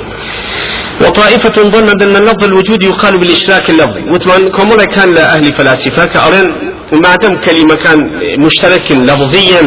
وطائفة 1.01 1.61
ظنت 1.61 2.01
أن 2.03 2.15
اللفظ 2.15 2.43
الوجود 2.43 2.83
يقال 2.83 3.19
بالإشراك 3.19 3.69
اللفظي. 3.69 4.03
وثمان 4.03 4.51
كمولا 4.51 4.85
كان 4.85 5.13
لأهل 5.13 5.53
فلاسفة 5.53 6.05
كأرين 6.05 6.47
ما 7.03 7.15
دام 7.15 7.35
كلمة 7.39 7.75
كان 7.75 7.97
مشترك 8.39 8.91
لفظيا. 8.91 9.61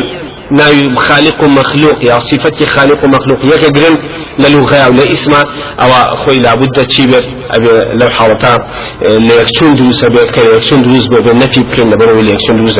ناوي 0.53 0.97
خالق 0.97 1.45
مخلوق 1.45 2.05
يا 2.05 2.19
صفتي 2.19 2.67
خالق 2.67 3.05
مخلوق. 3.05 3.55
يك 3.55 3.73
جرن 3.73 3.97
للغة 4.39 4.77
أو 4.77 4.93
لاسم 4.93 5.35
أو 5.81 6.17
خوي 6.17 6.39
لابد 6.39 6.87
تشيبر 6.87 7.25
أبي 7.51 7.69
لو 8.01 8.09
حالتا 8.11 8.59
ليكشون 9.03 9.75
دوس 9.75 10.05
أبي 10.05 10.27
كيكشون 10.35 10.83
دوس 10.83 11.07
بالنفي 11.07 11.61
بكين 11.61 11.89
لبرو 11.91 12.21
ليكشون 12.21 12.65
دوس. 12.65 12.79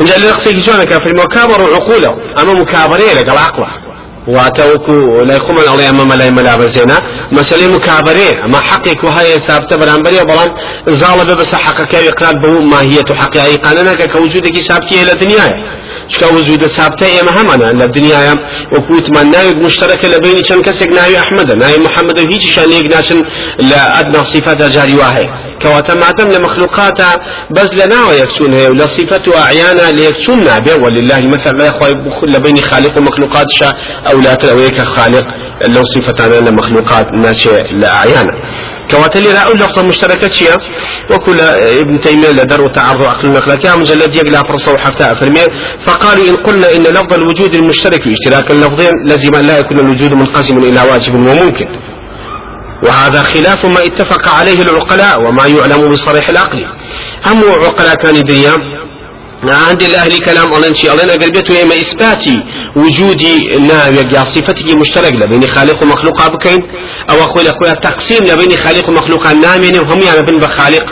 إن 0.00 0.04
جاء 0.04 0.18
لقصي 0.20 0.52
كجوانا 0.52 0.84
كافر 0.84 1.12
مكابر 1.14 1.74
عقوله 1.74 2.10
أما 2.40 2.52
مكابرين 2.60 3.16
لك 3.16 3.28
واتوكو 4.28 5.20
لا 5.22 5.36
يخم 5.36 5.56
الله 5.58 5.90
أما 5.90 6.04
ملاي 6.04 6.30
ملا 6.30 6.56
بزينا 6.56 6.98
مسألة 7.32 7.76
مكابرة 7.76 8.46
ما 8.46 8.60
حقك 8.60 9.04
وهي 9.04 9.40
ثابتة 9.40 9.76
برانبري 9.76 10.24
بلان 10.24 10.50
زالة 10.88 11.34
بس 11.34 11.54
حقك 11.54 11.94
يقرأ 11.94 12.32
بو 12.32 12.60
ماهية 12.60 13.08
حقها 13.14 13.56
قاننا 13.56 14.06
كوجودك 14.06 14.56
ثابتة 14.58 15.02
إلى 15.02 15.12
الدنيا 15.12 15.64
شكا 16.08 16.26
وجود 16.26 16.66
ثابتة 16.66 17.20
إما 17.20 17.32
همنا 17.40 17.84
الدنيا 17.84 18.36
وكوت 18.72 19.10
من 19.16 19.30
نايب 19.30 19.56
مشترك 19.62 20.04
لبين 20.04 20.40
كان 20.48 20.62
كسك 20.62 20.88
نايب 20.88 21.14
أحمد. 21.14 21.52
نايب 21.52 21.80
محمد 21.80 22.18
هيك 22.20 22.40
شان 22.40 22.70
يقناشن 22.70 23.22
لأدنى 23.58 24.24
صفات 24.24 24.62
جاري 24.62 24.94
واحد 24.96 25.28
كواتا 25.64 25.94
معتم 25.94 26.28
لمخلوقات 26.28 26.98
بس 27.50 27.70
لنا 27.80 28.06
ويكسون 28.08 28.54
هي 28.54 28.68
ولا 28.68 28.86
صفة 28.86 29.24
أعيانا 29.42 29.90
ليكسون 29.96 30.44
نابع 30.44 30.74
ولله 30.84 31.20
مثل 31.34 31.56
لا 31.58 31.66
يخوي 31.66 31.90
لبين 32.34 32.56
خالق 32.60 32.98
ومخلوقات 32.98 33.46
شا 33.58 33.72
أو 34.12 34.18
لا 34.20 34.34
تلويك 34.34 34.78
خالق. 34.80 35.26
لو 35.68 35.82
صفة 35.84 36.26
لمخلوقات 36.40 37.06
ناشئ 37.12 37.72
لأعيانا 37.72 38.34
كواتلي 38.90 39.32
لا 39.32 39.42
أقول 39.42 39.56
لفظة 39.58 39.82
مشتركة 39.82 40.28
شيء 40.28 40.56
وكل 41.10 41.40
ابن 41.82 42.00
تيمية 42.00 42.30
لدر 42.30 42.60
وتعرض 42.62 43.06
عقل 43.06 43.28
النقلة 43.28 43.76
مجلد 43.76 44.14
يقلع 44.14 44.40
فرصة 44.48 44.72
وحفتاء 44.72 45.14
فرمية 45.14 45.46
فقالوا 45.86 46.28
إن 46.28 46.36
قلنا 46.36 46.76
إن 46.76 46.82
لفظ 46.82 47.12
الوجود 47.14 47.54
المشترك 47.54 48.02
اشتراك 48.06 48.50
اللفظين 48.50 48.90
لازم 49.06 49.34
أن 49.34 49.46
لا 49.46 49.58
يكون 49.58 49.78
الوجود 49.78 50.12
منقسم 50.12 50.58
إلى 50.58 50.80
واجب 50.90 51.14
وممكن. 51.14 51.66
وهذا 52.84 53.22
خلاف 53.22 53.64
ما 53.66 53.86
اتفق 53.86 54.28
عليه 54.28 54.62
العقلاء 54.62 55.28
وما 55.28 55.46
يعلم 55.46 55.90
بصريح 55.90 56.28
العقل. 56.28 56.66
هم 57.26 57.44
عقلاء 57.44 57.94
كان 57.94 58.22
ديام 58.22 58.74
عند 59.48 59.82
الأهل 59.82 60.18
كلام 60.18 60.54
ألين 60.54 60.74
شيء 60.74 60.94
ألين 60.94 61.10
أقربته 61.10 61.62
إما 61.62 61.74
إثباتي 61.74 62.44
وجودي 62.76 63.56
ناوي 63.56 63.96
يا 63.96 64.24
صفتي 64.24 64.76
مشترك 64.76 65.12
لبين 65.12 65.50
خالق 65.50 65.82
ومخلوق 65.82 66.28
بكين 66.28 66.58
أو 67.10 67.22
أقول 67.22 67.46
أخويا 67.46 67.72
تقسيم 67.72 68.24
لبين 68.24 68.56
خالق 68.56 68.88
ومخلوق 68.88 69.32
نامين 69.32 69.78
وهم 69.78 70.00
يعني 70.02 70.20
بن 70.26 70.36
بخالق 70.36 70.86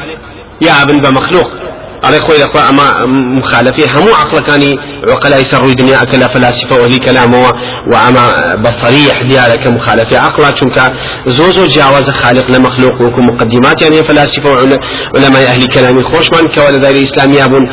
يا 0.60 0.82
ابن 0.82 1.00
بمخلوق. 1.00 1.61
على 2.04 2.18
خوي 2.26 2.44
أخوة 2.44 2.68
أما 2.68 3.06
مخالفة 3.38 3.98
همو 3.98 4.14
عقل 4.14 4.40
كاني 4.40 4.72
وقلا 5.08 5.38
يسر 5.38 5.66
الدنيا 5.66 6.02
أكلا 6.02 6.28
فلاسفة 6.28 6.76
وهي 6.82 6.98
كلامه 6.98 7.52
وأما 7.92 8.54
بصريح 8.64 9.22
ديالك 9.22 9.66
مخالفة 9.66 10.18
عقلا 10.18 10.54
شنك 10.54 10.92
زوزو 11.26 11.66
جاوز 11.66 12.10
خالق 12.10 12.50
لمخلوق 12.50 12.94
وكم 13.02 13.26
مقدمات 13.26 13.82
يعني 13.82 14.04
فلاسفة 14.04 14.50
وعلماء 14.50 15.48
أهل 15.48 15.66
كلامي. 15.66 16.02
خوش 16.02 16.26
من 16.32 16.48
كوالا 16.48 16.76
داير 16.76 16.96
الإسلامي 16.96 17.44
أبون 17.44 17.70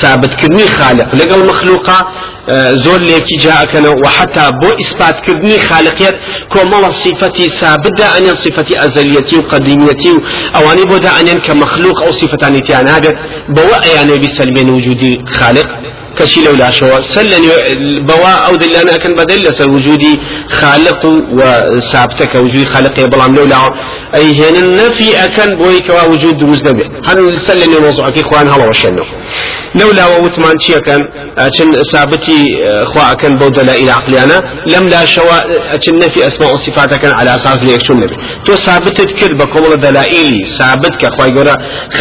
ثابت 0.00 0.34
كدني 0.34 0.68
خالق. 0.68 1.14
لقل 1.14 1.46
مخلوقا 1.46 1.98
زۆر 2.84 3.00
لێکی 3.08 3.36
جاکەنە 3.44 3.90
و 4.02 4.08
حتا 4.08 4.50
بۆ 4.60 4.70
ئیسپاتکردنی 4.80 5.58
خالقیت 5.58 6.14
کۆمەڵە 6.52 6.90
صفەتی 7.04 7.48
سابدا 7.60 8.06
ئەنیان 8.14 8.36
صفەتی 8.44 8.74
ئەزەلیەتی 8.82 9.36
و 9.36 9.42
قدیمیەتی 9.52 10.10
و 10.14 10.20
ئەوانەی 10.54 10.86
بۆ 10.90 10.96
داانێن 11.06 11.40
کە 11.46 11.52
مەخلوق 11.62 12.02
ئەو 12.02 12.12
صفەتانی 12.12 12.61
تیان 12.66 12.84
نابێت 12.88 13.16
بەوە 13.56 13.76
ئەیانێ 13.86 14.16
بیسەلمێن 14.22 14.68
وجودی 14.76 15.12
خالق 15.38 15.68
كشي 16.18 16.40
لولا 16.44 16.70
شوا 16.70 17.00
سلني 17.00 17.48
بوا 18.08 18.32
أو 18.48 18.56
دلانا 18.56 18.96
كان 18.96 19.14
بدل 19.14 19.38
لسر 19.42 19.70
وجودي 19.70 20.20
خالق 20.48 21.06
وسابتك 21.32 22.34
وجودي 22.34 22.64
خالق 22.64 23.06
بلام 23.06 23.34
لولا 23.34 23.56
اي 24.14 24.26
هنا 24.40 24.58
النفي 24.58 25.24
اكن 25.24 25.54
بوي 25.54 25.80
كوا 25.80 26.08
وجود 26.08 26.38
دروز 26.38 26.64
نبي 26.68 26.84
هل 27.08 27.40
سلني 27.40 27.76
موضوعك 27.86 28.18
اخوان 28.18 28.48
هلا 28.48 28.68
وشنو 28.68 29.04
لولا 29.74 30.06
ووتمان 30.06 30.56
كان 30.86 31.08
اشن 31.38 31.82
سابتي 31.92 32.44
اخوا 32.68 33.14
كان 33.14 33.34
بو 33.34 33.48
دلائل 33.48 33.90
عقليانا 33.90 34.38
لم 34.66 34.88
لا 34.88 35.04
شوا 35.04 35.36
اشن 35.76 35.98
نفي 35.98 36.26
أسماء 36.26 36.54
وصفات 36.54 36.94
كان 36.94 37.12
على 37.12 37.34
أساس 37.34 37.62
ليك 37.62 37.84
شو 37.86 37.94
نبي. 37.94 38.16
تو 38.44 38.54
ثابت 38.54 39.00
تذكر 39.00 39.34
بكم 39.34 39.74
دلائل 39.74 40.46
ثابت 40.58 40.96
كاخوا 40.96 41.26
يقول 41.26 41.48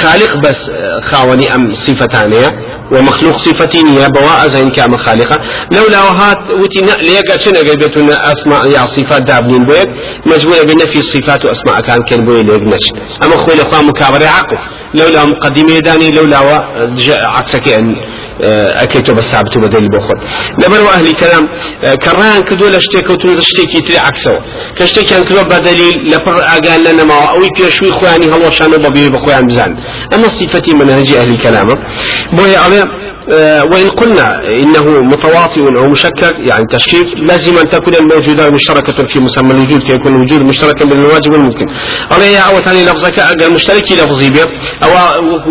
خالق 0.02 0.38
بس 0.38 0.72
خاوني 1.12 1.56
أم 1.56 1.74
صفتانية 1.74 2.48
ومخلوق 2.92 3.38
صفتين 3.38 3.88
يا 3.88 4.08
بواء 4.08 4.48
زين 4.48 4.70
كام 4.70 4.98
خالقة 4.98 5.38
لولا 5.72 6.04
وهات 6.04 6.38
وتي 6.64 6.80
ليك 6.80 7.42
شنو 7.42 7.60
قلبتنا 7.60 8.34
أسماء 8.34 8.66
يا 8.72 8.86
صفات 8.86 9.22
دابنين 9.22 9.66
بيت 9.66 9.90
مجبورة 10.26 10.64
بنفي 10.64 11.00
الصفات 11.00 11.46
وأسماء 11.46 11.82
كان 11.82 12.04
كان 12.10 12.26
بوي 12.26 12.42
ليك 12.42 12.62
أما 13.24 13.38
خوي 13.38 13.54
الأخوان 13.54 13.86
مكابرة 13.86 14.26
عقل. 14.26 14.58
لولا 14.94 15.26
مقدمة 15.26 15.80
داني 15.80 16.12
لولا 16.12 16.40
عكسك 17.28 17.68
يعني 17.68 17.96
ئەەکەیتەوە 18.80 19.16
بە 19.18 19.24
سابت 19.32 19.54
و 19.58 19.60
بەدەلی 19.64 19.90
بۆ 19.94 20.00
خۆت 20.06 20.20
لەبەر 20.62 20.82
ئەهلی 20.94 21.14
کەلام 21.22 21.46
کەڕیان 22.04 22.42
کردو 22.50 22.66
لە 22.76 22.80
شتێکەوتون 22.86 23.32
لە 23.40 23.44
شتێکی 23.50 23.82
تری 23.86 24.00
عکسەوە. 24.10 24.40
کە 24.78 24.84
شتێکیان 24.90 25.24
کردوە 25.28 25.44
بەدەلیل 25.54 25.98
لەپڕ 26.12 26.36
ئاگان 26.50 26.80
لە 26.86 26.92
نەماوە 27.00 27.28
ئەوەی 27.32 27.52
پێشووی 27.58 27.92
خۆیانی 27.98 28.28
هەڵۆشانە 28.34 28.78
بەبێ 28.86 29.04
بە 29.14 29.20
خۆیان 29.24 29.46
بزان. 29.50 29.72
ئەمە 30.12 30.28
صفەتی 30.38 30.74
منهجی 30.80 31.16
ئەهلی 31.20 31.38
کەلامە 31.44 31.76
بۆیە 32.36 32.58
ئەڵێ 32.64 32.82
آه، 33.30 33.64
وإن 33.64 33.90
قلنا 33.90 34.28
إنه 34.64 35.02
متواطئ 35.02 35.62
أو 35.62 35.90
مشكك 35.90 36.36
يعني 36.50 36.66
تشكيك 36.72 37.08
لازم 37.20 37.58
أن 37.58 37.68
تكون 37.68 37.96
الموجودات 37.96 38.54
مشتركة 38.54 39.08
في 39.08 39.20
مسمى 39.20 39.52
الوجود 39.52 39.82
فيكون 39.84 40.16
الوجود 40.16 40.42
مشتركا 40.42 40.86
بين 40.86 41.00
الواجب 41.00 41.32
والممكن. 41.32 41.66
أولا 42.12 42.26
يا 42.26 42.40
أول 42.40 42.64
ثاني 42.66 42.84
لفظك 42.84 43.20
أقل 43.20 43.54
مشترك 43.56 43.92
لفظي 43.92 44.30
بيه 44.30 44.48
أو 44.84 44.90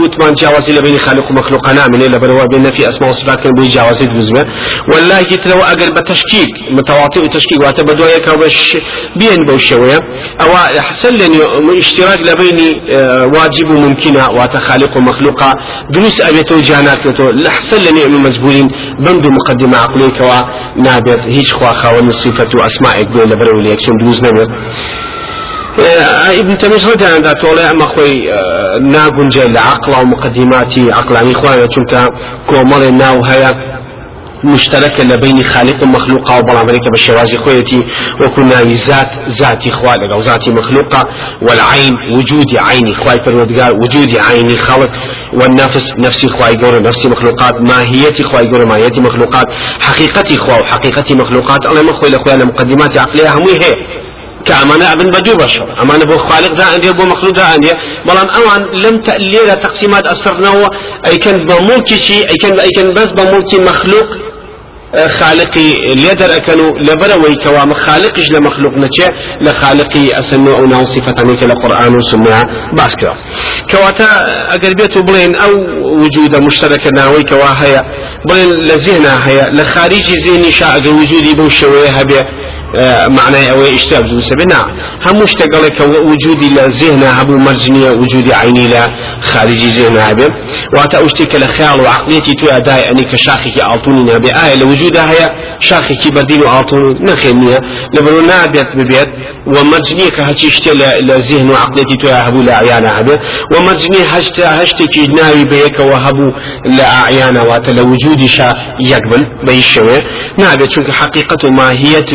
وثمان 0.02 0.34
جاوز 0.34 0.80
بين 0.80 0.98
خالق 0.98 1.30
ومخلوق 1.30 1.68
نعمل 1.68 2.02
إلا 2.02 2.18
بل 2.18 2.48
بين 2.52 2.70
في 2.80 2.88
أسماء 2.88 3.10
وصفات 3.10 3.40
كان 3.40 3.52
بين 3.52 3.70
جاوز 3.70 4.02
بزمة 4.02 4.44
والله 4.92 5.18
يتلو 5.18 5.62
أقل 5.62 5.86
بتشكيك 5.96 6.48
متواطئ 6.70 7.22
وتشكيك 7.24 7.60
واتبدو 7.60 8.04
يك 8.04 8.28
وش 8.44 8.76
بين 9.16 9.44
بوشوية 9.48 9.98
أو 10.40 10.56
حسن 10.82 11.12
لني 11.16 11.38
اشتراك 11.78 12.20
لبين 12.20 12.58
آه، 12.96 13.24
واجب 13.24 13.70
وممكنة 13.70 14.30
واتخالق 14.30 14.96
ومخلوق 14.96 15.40
دروس 15.90 16.20
أبيتو 16.20 16.60
جانات 16.60 16.98
أحسن 17.46 17.82
لني 17.82 18.02
علم 18.02 18.22
مزبولين 18.22 18.66
بند 18.98 19.26
مقدمة 19.26 19.78
عقليك 19.78 20.20
ونابر 20.20 21.20
هيش 21.28 21.54
خوا 21.54 21.72
خاون 21.72 22.08
الصفة 22.08 22.48
وأسماء 22.60 23.00
يقول 23.02 23.30
لبرو 23.30 23.60
لي 23.60 23.70
يكسون 23.70 23.96
دوز 24.00 24.22
نمر 24.24 24.46
ابن 25.78 26.56
تيمية 26.56 26.92
رضي 26.92 27.06
عن 27.06 27.22
ذات 27.22 27.44
والله 27.44 27.70
أما 27.70 27.86
خوي 27.96 28.14
ناقنجي 28.80 29.40
لعقل 29.40 29.92
ومقدماتي 30.02 30.92
عقل 30.92 31.16
عن 31.16 31.30
إخوانا 31.30 31.66
چونك 31.66 32.08
كومال 32.46 32.96
ناو 32.96 33.24
هيا 33.24 33.80
مشتركة 34.44 35.04
لبين 35.04 35.42
خالق 35.42 35.82
ومخلوق 35.82 36.38
وبلا 36.38 36.58
عملك 36.58 36.88
بالشوازي 36.90 37.38
خويتي 37.38 37.80
وكنا 38.24 38.62
ذات 38.62 39.12
ذاتي 39.28 39.70
خوالق 39.70 40.14
أو 40.14 40.20
ذاتي 40.20 40.50
مخلوقة. 40.50 41.04
والعين 41.42 41.98
وجود 42.16 42.56
عيني 42.56 42.94
خواي 42.94 43.18
فرودقار 43.26 43.74
وجود 43.74 44.16
عيني 44.16 44.56
خلق. 44.56 44.90
والنفس 45.32 45.94
نفسي 45.98 46.28
خواي 46.28 46.56
قول 46.56 46.82
نفسي 46.82 47.08
مخلوقات. 47.08 47.60
ماهيتي 47.60 48.22
خواي 48.22 48.50
قول 48.50 48.68
ماهيتي 48.68 49.00
مخلوقات. 49.00 49.46
حقيقتي 49.80 50.36
خوا 50.36 50.60
وحقيقتي 50.60 51.14
مخلوقات. 51.14 51.66
الله 51.66 51.82
مخوي 51.82 52.10
لخويا 52.10 52.44
مقدمات 52.44 52.98
عقلية 52.98 53.28
هم 53.28 53.48
هي. 53.48 54.09
كأمانة 54.46 54.92
أبن 54.92 55.10
بدو 55.10 55.36
بشر. 55.36 55.82
أمانة 55.82 56.04
بو 56.04 56.18
خالق 56.18 56.52
ذا 56.52 56.64
عندي 56.64 56.92
بو 56.92 57.04
مخلوق 57.04 57.36
ذا 57.36 57.44
عندي 57.44 57.72
بلان 58.06 58.28
أوان 58.28 58.62
لم 58.84 59.02
تأليل 59.02 59.56
تقسيمات 59.56 60.06
أسرنا 60.06 60.68
أي 61.06 61.16
كان 61.16 61.46
بملكي 61.46 61.96
شيء 61.96 62.30
أي 62.30 62.36
كان 62.42 62.60
أي 62.60 62.68
كان 62.76 62.94
بس 62.94 63.12
بملكي 63.12 63.58
مخلوق 63.58 64.06
خالقي 65.18 65.76
ليدر 65.94 66.36
أكنو 66.36 66.76
لبروي 66.76 67.34
كوا 67.34 67.74
خالقش 67.74 68.30
لمخلوق 68.30 68.72
نتشي 68.72 69.06
لخالقي 69.40 70.18
أسنو 70.18 70.52
أو 70.52 70.64
ناو 70.64 70.84
صفة 70.84 71.14
عنك 71.18 71.42
لقرآن 71.42 71.96
وسنة 71.96 72.44
باسكرا 72.72 73.16
كواتا 73.70 74.04
أقر 74.54 74.72
بيتو 74.74 75.02
بلين 75.02 75.34
أو 75.34 75.50
وجود 76.02 76.36
مشترك 76.36 76.86
ناوي 76.86 77.22
كوا 77.22 77.52
هيا. 77.62 77.82
بلين 78.28 78.50
لزهنا 78.50 79.28
هيا. 79.28 79.44
لخارج 79.50 80.06
ذهني 80.26 80.52
شاء 80.52 80.78
وجودي 80.78 81.34
بو 81.34 81.48
شوية 81.48 81.90
معنى 83.08 83.50
أو 83.50 83.60
اشتاب 83.64 84.02
سبنا 84.20 84.60
هم 85.06 85.22
مشتغلك 85.22 85.80
وجودي 85.80 86.48
لذهن 86.48 87.02
هبو 87.02 87.36
مرجنية 87.36 87.90
وجودي 87.90 88.34
عيني 88.34 88.68
لا 88.68 88.86
خارجي 89.20 89.68
ذهن 89.68 89.96
هبه 89.96 90.28
واتا 90.76 91.06
اشتك 91.06 91.34
لخيال 91.34 91.80
وعقليتي 91.80 92.32
تو 92.32 92.50
أداي 92.56 92.90
أني 92.90 93.02
كشاخك 93.02 93.58
أعطوني 93.60 94.02
نبي 94.14 94.28
آية 94.30 94.54
لوجودها 94.60 95.10
هي 95.10 95.26
شاخك 95.58 96.12
بدين 96.12 96.42
وأعطوني 96.42 96.98
نخينية 97.00 97.58
لبرو 97.96 98.20
نابت 98.20 98.76
ببيت 98.76 99.08
ومرجنية 99.46 100.08
كهتي 100.10 100.46
اشتي 100.46 100.70
لذهن 101.00 101.50
وعقليتي 101.50 101.96
تو 102.02 102.08
هبو 102.08 102.42
لأعيانا 102.42 103.00
هبه 103.00 103.18
ومرجنية 103.56 104.04
هشت 104.04 104.40
هشتك 104.40 104.98
ناوي 104.98 105.44
بيك 105.44 105.80
وهبو 105.80 106.32
لأعيانا 106.64 107.42
واتا 107.42 107.70
لوجودي 107.70 108.28
شا 108.28 108.52
يقبل 108.80 109.26
بيشوه 109.46 110.02
نابت 110.38 110.70
شنك 110.72 110.90
حقيقة 110.90 111.50
ماهية 111.50 112.06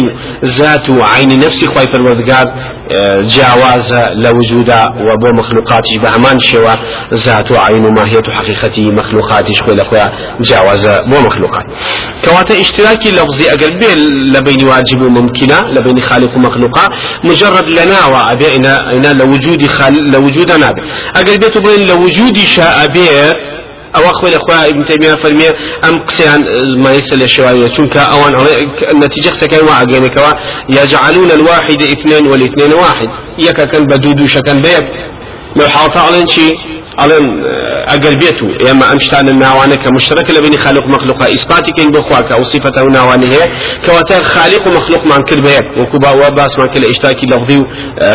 ذات 0.46 0.90
عين 0.90 1.40
نفسي 1.40 1.66
خواي 1.66 1.88
فرمردگار 1.88 2.46
آه، 2.92 3.22
جاواز 3.22 3.94
لوجودا 4.16 4.86
وبو 4.86 5.28
مخلوقاتي 5.40 5.98
بأمان 5.98 6.40
شوا 6.40 6.72
ذات 7.14 7.52
عين 7.52 7.94
ماهية 7.94 8.22
حقيقتي 8.30 8.82
مخلوقاتي 8.82 9.54
شوي 9.54 9.76
لخويا 9.76 10.06
جاواز 10.42 10.88
بو 11.08 11.20
مخلوقات. 11.20 11.66
كواتا 12.26 12.62
اشتراكي 12.62 13.12
لفظي 13.12 13.50
أقل 13.50 13.80
بي 13.80 13.94
لبين 14.34 14.68
واجب 14.68 15.02
وممكنة 15.02 15.70
لبين 15.70 16.00
خالق 16.02 16.36
ومخلوقات 16.36 16.90
مجرد 17.24 17.70
لنا 17.70 18.06
وابي 18.06 18.56
أنا 18.56 19.14
لوجود 19.14 19.68
خال 19.68 20.12
لوجود 20.12 20.52
نابي 20.52 20.82
أقل 21.16 21.38
بيتو 21.38 21.60
بين 21.62 21.88
لوجود 21.88 22.38
شاء 22.38 22.88
بيه 22.88 23.55
أو 23.98 24.10
أخوي 24.10 24.30
الإخوة 24.30 24.66
ابن 24.66 24.86
تيمية 24.86 25.16
فرمي 25.16 25.48
أم 25.84 26.06
قسيان 26.08 26.46
ما 26.84 26.92
يسال 26.94 27.24
الشوائية 27.24 27.68
چونك 27.68 27.98
اوان 27.98 28.36
النتيجة 28.94 29.30
سكن 29.30 29.66
واحد 29.68 29.92
يعني 29.92 30.10
كوا 30.10 30.32
يجعلون 30.70 31.32
الواحد 31.32 31.84
اثنين 31.84 32.28
والاثنين 32.28 32.74
واحد. 32.74 33.10
يكا 33.38 33.66
كان 33.66 33.86
بدودو 33.86 34.28
شكن 34.28 34.58
بيك 34.62 34.88
لو 35.56 35.68
حاطا 35.68 36.00
على 36.00 36.28
شي 36.28 36.54
على 37.00 37.16
أقل 37.88 38.16
بيتو 38.18 38.48
يا 38.66 38.72
اما 38.72 38.94
امشتان 38.94 39.30
الناوانة 39.30 39.76
كمشترك 39.76 40.32
لبين 40.32 40.58
خالق 40.58 40.88
مخلوق 40.88 41.24
اثباتي 41.24 41.72
كين 41.72 41.92
بخواك 41.92 42.32
أو 42.32 42.44
صفته 42.44 42.84
ناوانه 42.84 43.40
كواتا 43.86 44.24
خالق 44.24 44.68
ومخلوق 44.68 45.04
ما 45.08 45.18
كل 45.18 45.42
بيك 45.42 45.78
وكوبا 45.78 46.10
وباس 46.10 46.60
ما 46.60 46.66
كل 46.66 46.86
اشتاكي 46.86 47.26
لفظي 47.26 47.60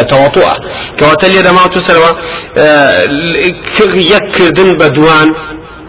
تواطؤه 0.08 0.52
كواتا 0.98 1.26
اللي 1.26 1.52
ما 1.52 1.66
تسلوا 1.66 2.10
يكردن 3.94 4.78
بدوان 4.78 5.28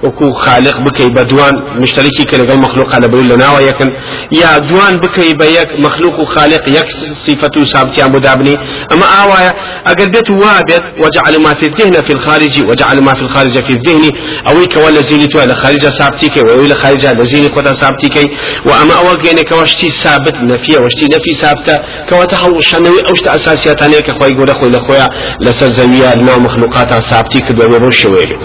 وكو 0.04 0.32
خالق 0.32 0.80
بكي 0.80 1.10
بدوان 1.10 1.52
مشتركي 1.76 2.24
كلغل 2.32 2.60
مخلوق 2.60 2.96
على 2.96 3.08
بقول 3.08 3.30
لنا 3.30 3.52
ويكن 3.56 3.92
يا 4.32 4.58
دوان 4.58 4.94
بكي 5.00 5.34
بيك 5.34 5.70
مخلوق 5.80 6.20
وخالق 6.20 6.70
يك 6.70 6.90
صفته 7.28 7.64
ثابتة 7.64 8.08
مدابني 8.08 8.58
أما 8.92 9.06
آوايا 9.24 9.54
أقل 9.88 10.10
بيت 10.12 10.30
وابد 10.30 10.84
وجعل 11.04 11.42
ما 11.44 11.54
في 11.54 11.66
الذهن 11.66 11.94
في 12.04 12.14
الخارج 12.14 12.64
وجعل 12.70 13.02
ما 13.02 13.14
في 13.14 13.22
الخارج 13.22 13.60
في 13.60 13.70
الذهن. 13.70 14.10
أو 14.48 14.68
كوال 14.68 15.04
زيني 15.04 15.28
تو 15.28 15.40
على 15.40 15.56
خارج 15.56 15.80
ثابتك 15.80 16.38
وإلى 16.38 16.76
خارج 16.76 17.06
لزيني 17.06 17.48
قد 17.48 17.68
ثابتك 17.68 18.18
وأما 18.66 18.94
أول 18.94 19.22
جيني 19.22 19.44
كواشتي 19.44 19.90
ثابت 19.90 20.34
نفيه 20.36 20.78
واشتي 20.80 21.06
نفي 21.06 21.34
ثابتة. 21.34 21.80
كواتحو 22.10 22.60
شنوي 22.60 23.00
أوشت 23.10 23.28
أساسيات 23.28 23.82
أنيك 23.84 24.10
أخوي 24.10 24.32
يقول 24.32 24.50
أخوي 24.50 24.70
لأخويا 24.70 25.10
لسزمية 25.42 26.16
لنا 26.16 26.38
مخلوقات 26.38 26.94
ثابتك 27.04 27.52
دو 27.52 27.68
بروشويلي 27.70 28.36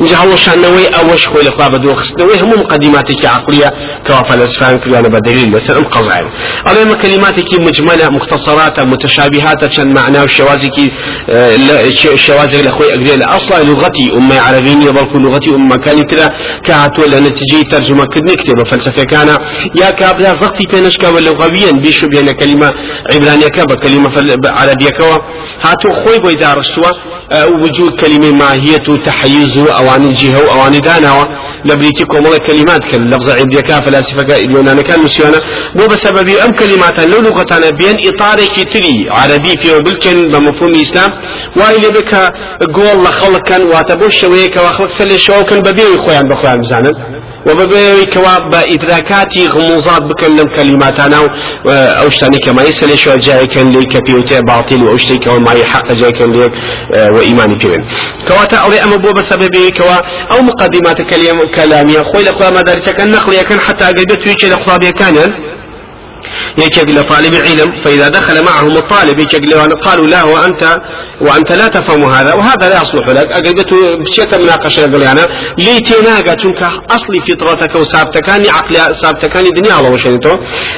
إنجا 0.00 0.16
هو 0.16 0.36
شنوي 0.36 0.86
وش 1.12 1.28
خوي 1.28 1.42
لخوا 1.42 1.68
بدو 1.68 1.94
خستنوي 1.94 2.40
هم 2.42 2.50
مقدماتك 2.60 3.24
عقلية 3.26 3.70
كوا 4.06 4.22
فلسفان 4.22 4.78
كريانا 4.78 5.08
بدليل 5.08 5.52
لسر 5.52 5.78
ام 5.78 5.84
قزعين 5.84 6.26
على 6.66 6.94
كلماتك 7.02 7.60
مجملة 7.60 8.08
مختصرات 8.10 8.80
متشابهات 8.80 9.72
شن 9.72 9.88
معناه 9.94 10.24
الشوازك 10.24 10.78
الشوازك 12.12 12.66
لخوي 12.66 12.86
أقريل 12.90 13.22
أصلا 13.22 13.64
لغتي 13.64 14.06
أم 14.18 14.32
عربية 14.32 14.90
بل 14.90 15.22
لغتي 15.22 15.50
أم 15.50 15.74
كان 15.74 16.02
كذا 16.02 16.28
كهاتو 16.64 17.02
لأن 17.04 17.34
تجي 17.34 17.62
ترجمة 17.70 18.04
كد 18.04 18.24
نكتب 18.30 18.66
فلسفة 18.66 19.04
كان 19.04 19.28
يا 19.74 19.90
كابلا 19.90 20.34
زغتي 20.34 20.66
بينشكا 20.72 21.08
ولغويا 21.08 21.72
بيشو 21.72 22.06
بين 22.08 22.30
كلمة 22.32 22.70
عبرانية 23.12 23.46
كبا 23.46 23.74
كلمة 23.74 24.12
عربية 24.46 24.90
كوا 24.98 25.16
هاتو 25.62 25.88
خوي 26.04 26.18
بو 26.18 26.30
دارستوا 26.30 26.90
وجود 27.62 28.00
كلمة 28.00 28.30
ماهية 28.30 28.86
تحيز 29.06 29.58
أواني 29.58 30.06
الجهة 30.08 30.44
وأواني 30.44 30.80
داناوە 30.94 31.24
لە 31.68 31.74
بریتی 31.78 32.04
کۆمەڵە 32.12 32.38
کلمات 32.46 32.82
کە 32.90 32.96
لەفظ 33.12 33.28
عیبریەکە 33.40 33.76
فلاسفەکە 33.84 34.36
ئیلیۆنانەکان 34.42 35.00
مسیۆنە 35.06 35.40
بۆ 35.76 35.84
بەسەبەبی 35.92 36.34
ئەم 36.42 36.52
کلماتە 36.60 37.02
لەو 37.12 37.20
لغەتانە 37.26 37.70
بێن 37.80 37.96
ئیطارێکی 38.06 38.64
تری 38.72 38.96
عربی 39.20 39.54
پێوە 39.62 39.80
بلکەن 39.86 40.18
بە 40.32 40.38
مفهومی 40.46 40.78
ئیسلام 40.82 41.10
وای 41.58 41.76
لێ 41.82 41.90
بکە 41.96 42.22
گۆڵ 42.76 42.98
لە 43.06 43.12
خەڵکەن 43.18 43.62
واتە 43.72 43.94
بۆ 44.00 44.06
شەوەیە 44.20 44.48
کەوا 44.54 44.70
خەڵک 44.76 44.92
سەر 44.98 45.06
لێ 45.10 45.18
بزانن. 46.62 47.23
وببيوي 47.46 48.06
كوا 48.06 48.38
بإدراكاتي 48.38 49.46
غموزات 49.46 50.02
بكلم 50.02 50.48
كلماتنا 50.56 51.18
أو 52.00 52.10
شتاني 52.10 52.38
كما 52.38 52.62
يسأل 52.62 52.98
شو 52.98 53.14
جاي 53.16 53.46
كان 53.46 53.72
لي 53.72 53.86
كبيوتي 53.86 54.40
باطل 54.40 54.82
وأشتي 54.84 55.18
كوا 55.18 55.38
ما 55.38 55.52
يحق 55.52 55.92
جاي 55.92 56.12
كان 56.12 56.32
لي 56.32 56.50
وإيماني 57.10 57.58
فيهم 57.58 57.84
كوا 58.28 58.44
تأوي 58.44 58.82
أما 58.84 58.96
بو 58.96 59.12
بسببه 59.12 59.70
كوا 59.78 59.96
أو 60.32 60.42
مقدمات 60.42 61.02
كلام 61.10 61.38
كلامي 61.54 61.94
خوي 62.12 62.22
لقوا 62.22 62.50
مدارس 62.50 62.88
كان 62.88 63.10
نقلي 63.10 63.44
كان 63.44 63.60
حتى 63.60 63.84
قلبت 63.84 64.26
ويش 64.26 64.44
لقوا 64.44 64.76
كان 64.76 65.32
يكيق 66.58 67.02
طالب 67.02 67.34
علم 67.34 67.82
فإذا 67.84 68.08
دخل 68.08 68.44
معهم 68.44 68.76
الطالب 68.76 69.18
يكيق 69.18 69.40
قالوا 69.74 70.06
لا 70.06 70.22
وأنت 70.22 70.76
وأنت 71.20 71.52
لا 71.52 71.68
تفهم 71.68 72.04
هذا 72.04 72.34
وهذا 72.34 72.68
لا 72.68 72.82
يصلح 72.82 73.08
لك. 73.08 73.32
أقلت 73.32 73.74
بشيء 74.00 74.38
مناقشة 74.42 74.80
يقول 74.80 75.02
أنا 75.02 75.26
لي 75.58 75.80
تناقة 75.80 76.32
تنك 76.32 76.62
أصلي 76.90 77.20
فطرتك 77.28 77.76
وسابتكاني 77.76 78.50
عقل 78.50 78.94
سابتكاني 79.02 79.50
دنيا 79.50 79.78
الله 79.78 79.90
وشينتو 79.90 80.32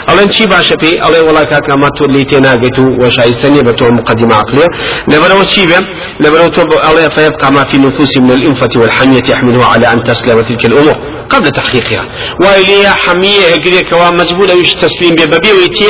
الله 0.08 0.22
انشي 0.22 0.46
باشا 0.46 0.76
في 0.80 0.90
الله 1.06 1.22
والله 1.22 1.42
كاكا 1.42 1.74
ما 1.74 1.88
تقول 1.88 2.12
لي 2.12 2.24
تناقة 2.24 2.78
وشايستني 3.00 3.62
بتو 3.62 3.90
مقدمة 3.90 4.34
عقلية. 4.34 4.68
لبرو 5.08 5.42
تشيبه 5.42 5.80
لبرو 6.20 6.46
الله 6.88 7.08
فيبقى 7.08 7.52
ما 7.52 7.64
في 7.64 7.74
النفوس 7.74 8.12
من 8.20 8.30
الإنفة 8.30 8.72
والحمية 8.76 9.22
يحمله 9.28 9.64
على 9.64 9.92
أن 9.92 10.02
تسلم 10.02 10.42
تلك 10.42 10.64
الأمور. 10.66 10.96
قبل 11.30 11.50
تحقيقها. 11.50 12.04
وإليها 12.40 12.90
حمية 12.90 13.54
هجرية 13.54 13.82
كوا 13.90 14.10
مجبولة 14.10 14.54
ويش 14.56 14.74
تسليم 14.74 15.14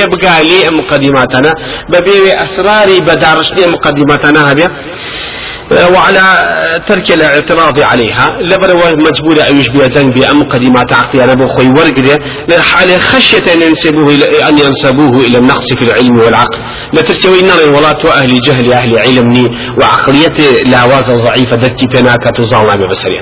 بقى 0.07 0.45
لي 0.45 0.71
مقدماتنا. 0.71 1.53
ببي 1.89 2.33
أسراري 2.35 3.01
بدارش 3.01 3.53
لي 3.53 3.67
مقدماتنا 3.67 4.53
هبه 4.53 4.69
وعلى 5.71 6.23
ترك 6.89 7.11
الاعتراض 7.11 7.81
عليها. 7.81 8.29
لبر 8.43 8.97
مجبور 8.97 9.49
أن 9.49 9.61
يشبه 9.61 9.87
ذنب 9.87 10.23
أم 10.23 10.49
قديمات 10.49 10.93
عقلي 10.93 11.25
أنا 11.25 11.35
بخوي 11.35 11.69
ورقده 11.69 12.19
لحال 12.49 13.01
خشية 13.01 13.53
أن 13.55 13.63
ينسبوه 13.63 14.15
أن 14.49 14.59
ينسبوه 14.59 15.21
إلى 15.21 15.39
النقص 15.39 15.75
في 15.79 15.85
العلم 15.85 16.19
والعقل. 16.19 16.59
لا 16.93 17.03
تستوي 17.03 17.43
نار 17.43 17.73
ولا 17.73 17.97
أهل 18.07 18.41
جهل 18.41 18.73
أهل 18.73 18.99
علمني 18.99 19.45
وعقلية 19.79 20.63
لا 20.63 20.85
واز 20.85 21.11
ضعيفة 21.11 21.57
دتي 21.57 21.87
بناك 21.87 22.25
تظلم 22.39 22.89
بسرية 22.91 23.21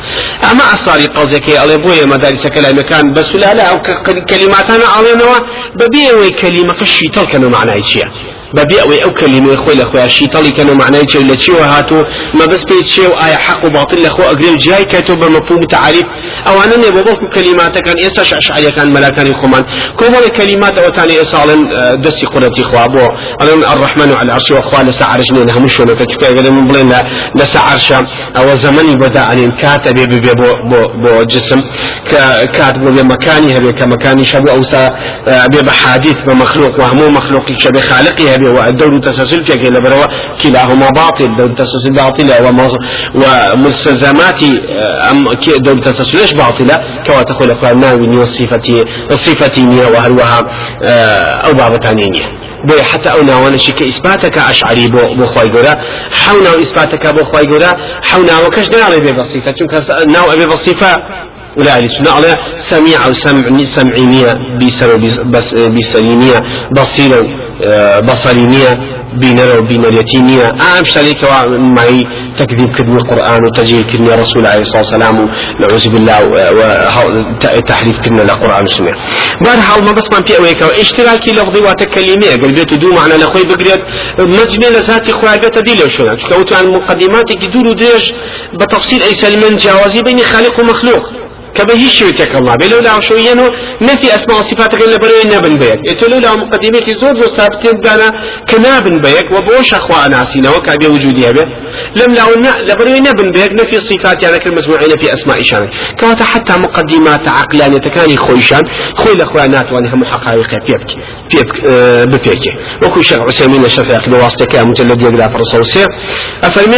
أما 0.51 0.65
أصاري 0.75 1.07
قصدك 1.07 1.57
على 1.57 1.77
بويا 1.77 2.07
مدارس 2.07 2.47
كلام 2.47 2.81
كان 2.81 3.13
بس 3.13 3.35
لا 3.35 3.55
لا 3.55 3.77
كلمات 4.31 4.71
أنا 4.71 4.87
علينا 4.87 5.47
ببيع 5.75 6.41
كلمة 6.41 6.75
فشي 6.75 7.09
تلك 7.09 7.35
معنى 7.35 7.83
شيء. 7.83 8.34
ببيع 8.57 8.83
أو 9.05 9.15
كلمة 9.15 9.55
أخوي 9.55 9.75
الأخوة 9.75 10.05
الشيء 10.05 10.29
تلك 10.29 10.53
كانوا 10.53 10.75
معنى 10.75 11.09
شيء 11.09 11.21
ولا 11.21 11.37
شيء 11.37 11.55
وهاتو 11.55 12.05
ما 12.39 12.47
بس 12.47 12.63
بيت 12.71 12.87
شيء 12.87 13.09
وآية 13.11 13.37
حق 13.37 13.65
وباطل 13.67 14.03
لخو 14.03 14.23
أقريب 14.23 14.57
جاي 14.57 14.85
كاتب 14.85 15.15
بمفهوم 15.15 15.65
تعريف 15.71 16.03
أو 16.47 16.63
أنا 16.63 16.77
نبغى 16.77 17.03
بقول 17.03 17.29
كلمات 17.35 17.79
كان 17.79 17.97
إيسا 18.05 18.23
شعشعية 18.23 18.71
كان 18.71 18.93
ملاكان 18.93 19.35
خمان 19.35 19.63
كم 19.99 20.29
كلمات 20.37 20.79
أو 20.79 20.89
تاني 20.91 21.23
إصالا 21.23 21.55
دسي 22.05 22.27
قرتي 22.27 22.63
خوابو 22.63 23.09
أنا 23.43 23.73
الرحمن 23.73 24.13
على 24.13 24.23
العرش 24.23 24.51
وأخوة 24.51 24.83
لسا 24.83 25.05
عرشني 25.05 25.45
نها 25.45 25.59
مش 25.59 25.81
ولا 25.81 25.95
قال 25.95 26.53
من 26.53 26.67
بلين 26.69 26.93
لسا 27.37 27.59
عرشا 27.59 28.07
أو 28.37 28.55
زمني 28.57 28.95
بدا 28.97 29.33
أن 29.33 29.53
كاتب 29.63 29.95
بو 29.95 30.49
بو 30.71 30.81
بو 31.03 31.23
جسم. 31.23 31.63
كاتب 32.57 32.83
بمكاني 32.85 33.59
هبي 33.59 33.73
كمكاني 33.73 34.25
شبو 34.25 34.49
أو 34.51 34.63
سا 34.63 34.91
بحادث 35.67 36.15
بمخلوق 36.29 36.81
وهمو 36.81 37.09
مخلوق 37.09 37.47
شبه 37.59 37.81
خالقي 37.81 38.35
هبي 38.35 38.44
والدور 38.47 38.99
تسلسل 38.99 39.45
كي 39.45 39.69
لبروا 39.71 40.07
كلاهما 40.43 40.89
باطل 40.89 41.37
دور 41.37 41.55
تسلسل 41.55 41.93
باطل 41.97 42.31
ومستلزمات 43.15 44.43
أم 45.11 45.29
دول 45.59 45.85
تسلسلش 45.85 46.33
باطلة 46.33 46.77
كما 47.05 47.23
تقول 47.23 47.51
أخوان 47.51 47.81
ناوي 47.81 48.09
والصفة 48.19 48.85
الصفة 49.11 49.57
وهلوها 49.95 50.39
أو 51.47 51.53
بابا 51.53 51.77
تانية 51.77 52.11
بي 52.65 52.83
حتى 52.83 53.11
أو 53.11 53.23
ناوانا 53.23 53.57
شك 53.57 53.83
إثباتك 53.83 54.39
أشعري 54.39 54.89
بو 54.89 54.99
بو 55.17 55.25
خواي 55.35 55.51
قولا 55.51 55.79
حونا 56.11 56.51
إثباتك 56.51 57.15
بو 57.15 57.25
خواي 57.25 57.45
قولا 57.45 57.77
حونا 58.03 58.47
وكش 58.47 58.69
ناوي 58.71 59.01
بي 59.01 59.13
بصفة 59.13 59.53
چونك 59.59 59.73
ناو 60.15 60.33
أبي 60.33 60.47
بصفة 60.47 60.97
ولا 61.57 61.73
على 61.73 62.37
سميع 62.71 63.07
أو 63.07 63.13
سمع 63.13 63.65
سمعينية 63.65 64.33
بسر 64.61 64.97
بس 65.25 65.55
بسرينية 65.55 66.39
بصير 66.73 67.13
بصرينية 68.09 68.71
بينر 69.15 69.61
وبينريتينية 69.61 70.45
أهم 70.45 70.85
شريك 70.85 71.25
معي 71.77 72.07
تكذيب 72.39 72.77
كلمة 72.77 72.97
القرآن 72.97 73.41
وتجهيل 73.45 73.85
كلمة 73.93 74.15
رسول 74.15 74.47
عليه 74.47 74.63
الصلاة 74.63 74.83
والسلام. 74.83 75.29
نعوذ 75.61 75.89
بالله 75.89 76.19
وتحريف 77.57 78.01
كلمة 78.01 78.23
القرآن 78.23 78.61
والسنة 78.61 78.93
بارحال 79.41 79.85
ما 79.85 79.93
بس 79.93 80.05
ما 80.13 80.23
في 80.27 80.39
أويك. 80.39 80.63
اشتراكي 80.63 81.31
لفظي 81.31 81.61
وتكلمية 81.61 82.31
قال 82.43 82.53
بيت 82.55 82.75
دو 82.75 82.93
معنا 82.93 83.15
لأخوي 83.15 83.43
بقريت. 83.43 83.81
مجنة 84.19 84.69
لذاتي 84.69 85.13
خواه 85.13 85.37
بيت 85.37 85.59
دي 85.59 85.75
لو 85.75 85.89
شكوتو 85.89 86.55
عن 86.55 86.67
مقدماتك 86.67 87.45
دور 87.45 87.67
وديش 87.71 88.13
بتفصيل 88.55 89.03
أي 89.03 89.11
سلمان 89.11 89.57
جوازي 89.57 90.03
بين 90.03 90.19
خالق 90.19 90.61
ومخلوق. 90.61 91.03
كبه 91.55 91.89
شويتك 91.89 92.37
الله 92.37 92.55
بلو 92.55 92.79
لا 92.81 93.01
شوينو 93.01 93.47
نفي 93.83 94.15
اسماء 94.15 94.39
وصفات 94.39 94.75
غير 94.75 94.89
لبرو 94.95 95.11
نبن 95.35 95.55
بيك 95.63 95.81
اتلو 95.89 96.17
لا 96.25 96.35
مقدمه 96.35 96.87
زور 97.01 97.15
زور 97.17 97.29
ثابتين 97.29 97.81
دانا 97.81 98.09
كنابن 98.51 98.97
بيك 99.01 99.31
وبوش 99.31 99.75
اخوا 99.75 100.09
ناسينا 100.09 100.51
وكابي 100.51 100.87
وجودي 100.87 101.33
به 101.37 101.45
لم 102.01 102.11
لا 102.19 102.25
لبرو 102.69 102.91
نبن 103.09 103.31
بيك 103.31 103.53
نفي 103.53 103.77
الصفات 103.77 104.23
يعني 104.23 104.39
كل 104.39 104.53
مسموعين 104.59 104.97
في 104.97 105.13
اسماء 105.13 105.43
شان 105.43 105.71
كواتا 106.01 106.25
حتى 106.25 106.53
مقدمات 106.59 107.21
عقلانية 107.29 107.79
تكاني 107.79 108.17
خويشان 108.17 108.63
خوي 108.99 109.13
الاخوانات 109.13 109.73
وانها 109.73 109.95
هم 109.95 110.05
حقائق 110.05 110.51
بيبك 110.51 110.91
بيبك 111.33 111.57
ببيك 112.13 112.45
وكو 112.83 113.01
شيخ 113.03 113.19
عثيمين 113.21 113.65
الشفيق 113.65 114.09
بواسطة 114.09 114.65
مجلد 114.65 115.01
يقرا 115.03 115.29
فرصوصي 115.33 115.85
افرمي 116.45 116.77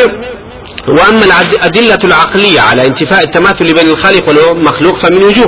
وأما 0.88 1.25
الأدلة 1.25 1.99
العقلية 2.05 2.61
على 2.61 2.87
انتفاء 2.87 3.22
التماثل 3.25 3.75
بين 3.75 3.88
الخالق 3.88 4.29
والمخلوق 4.29 4.96
فمن 5.03 5.22
وجوه. 5.22 5.44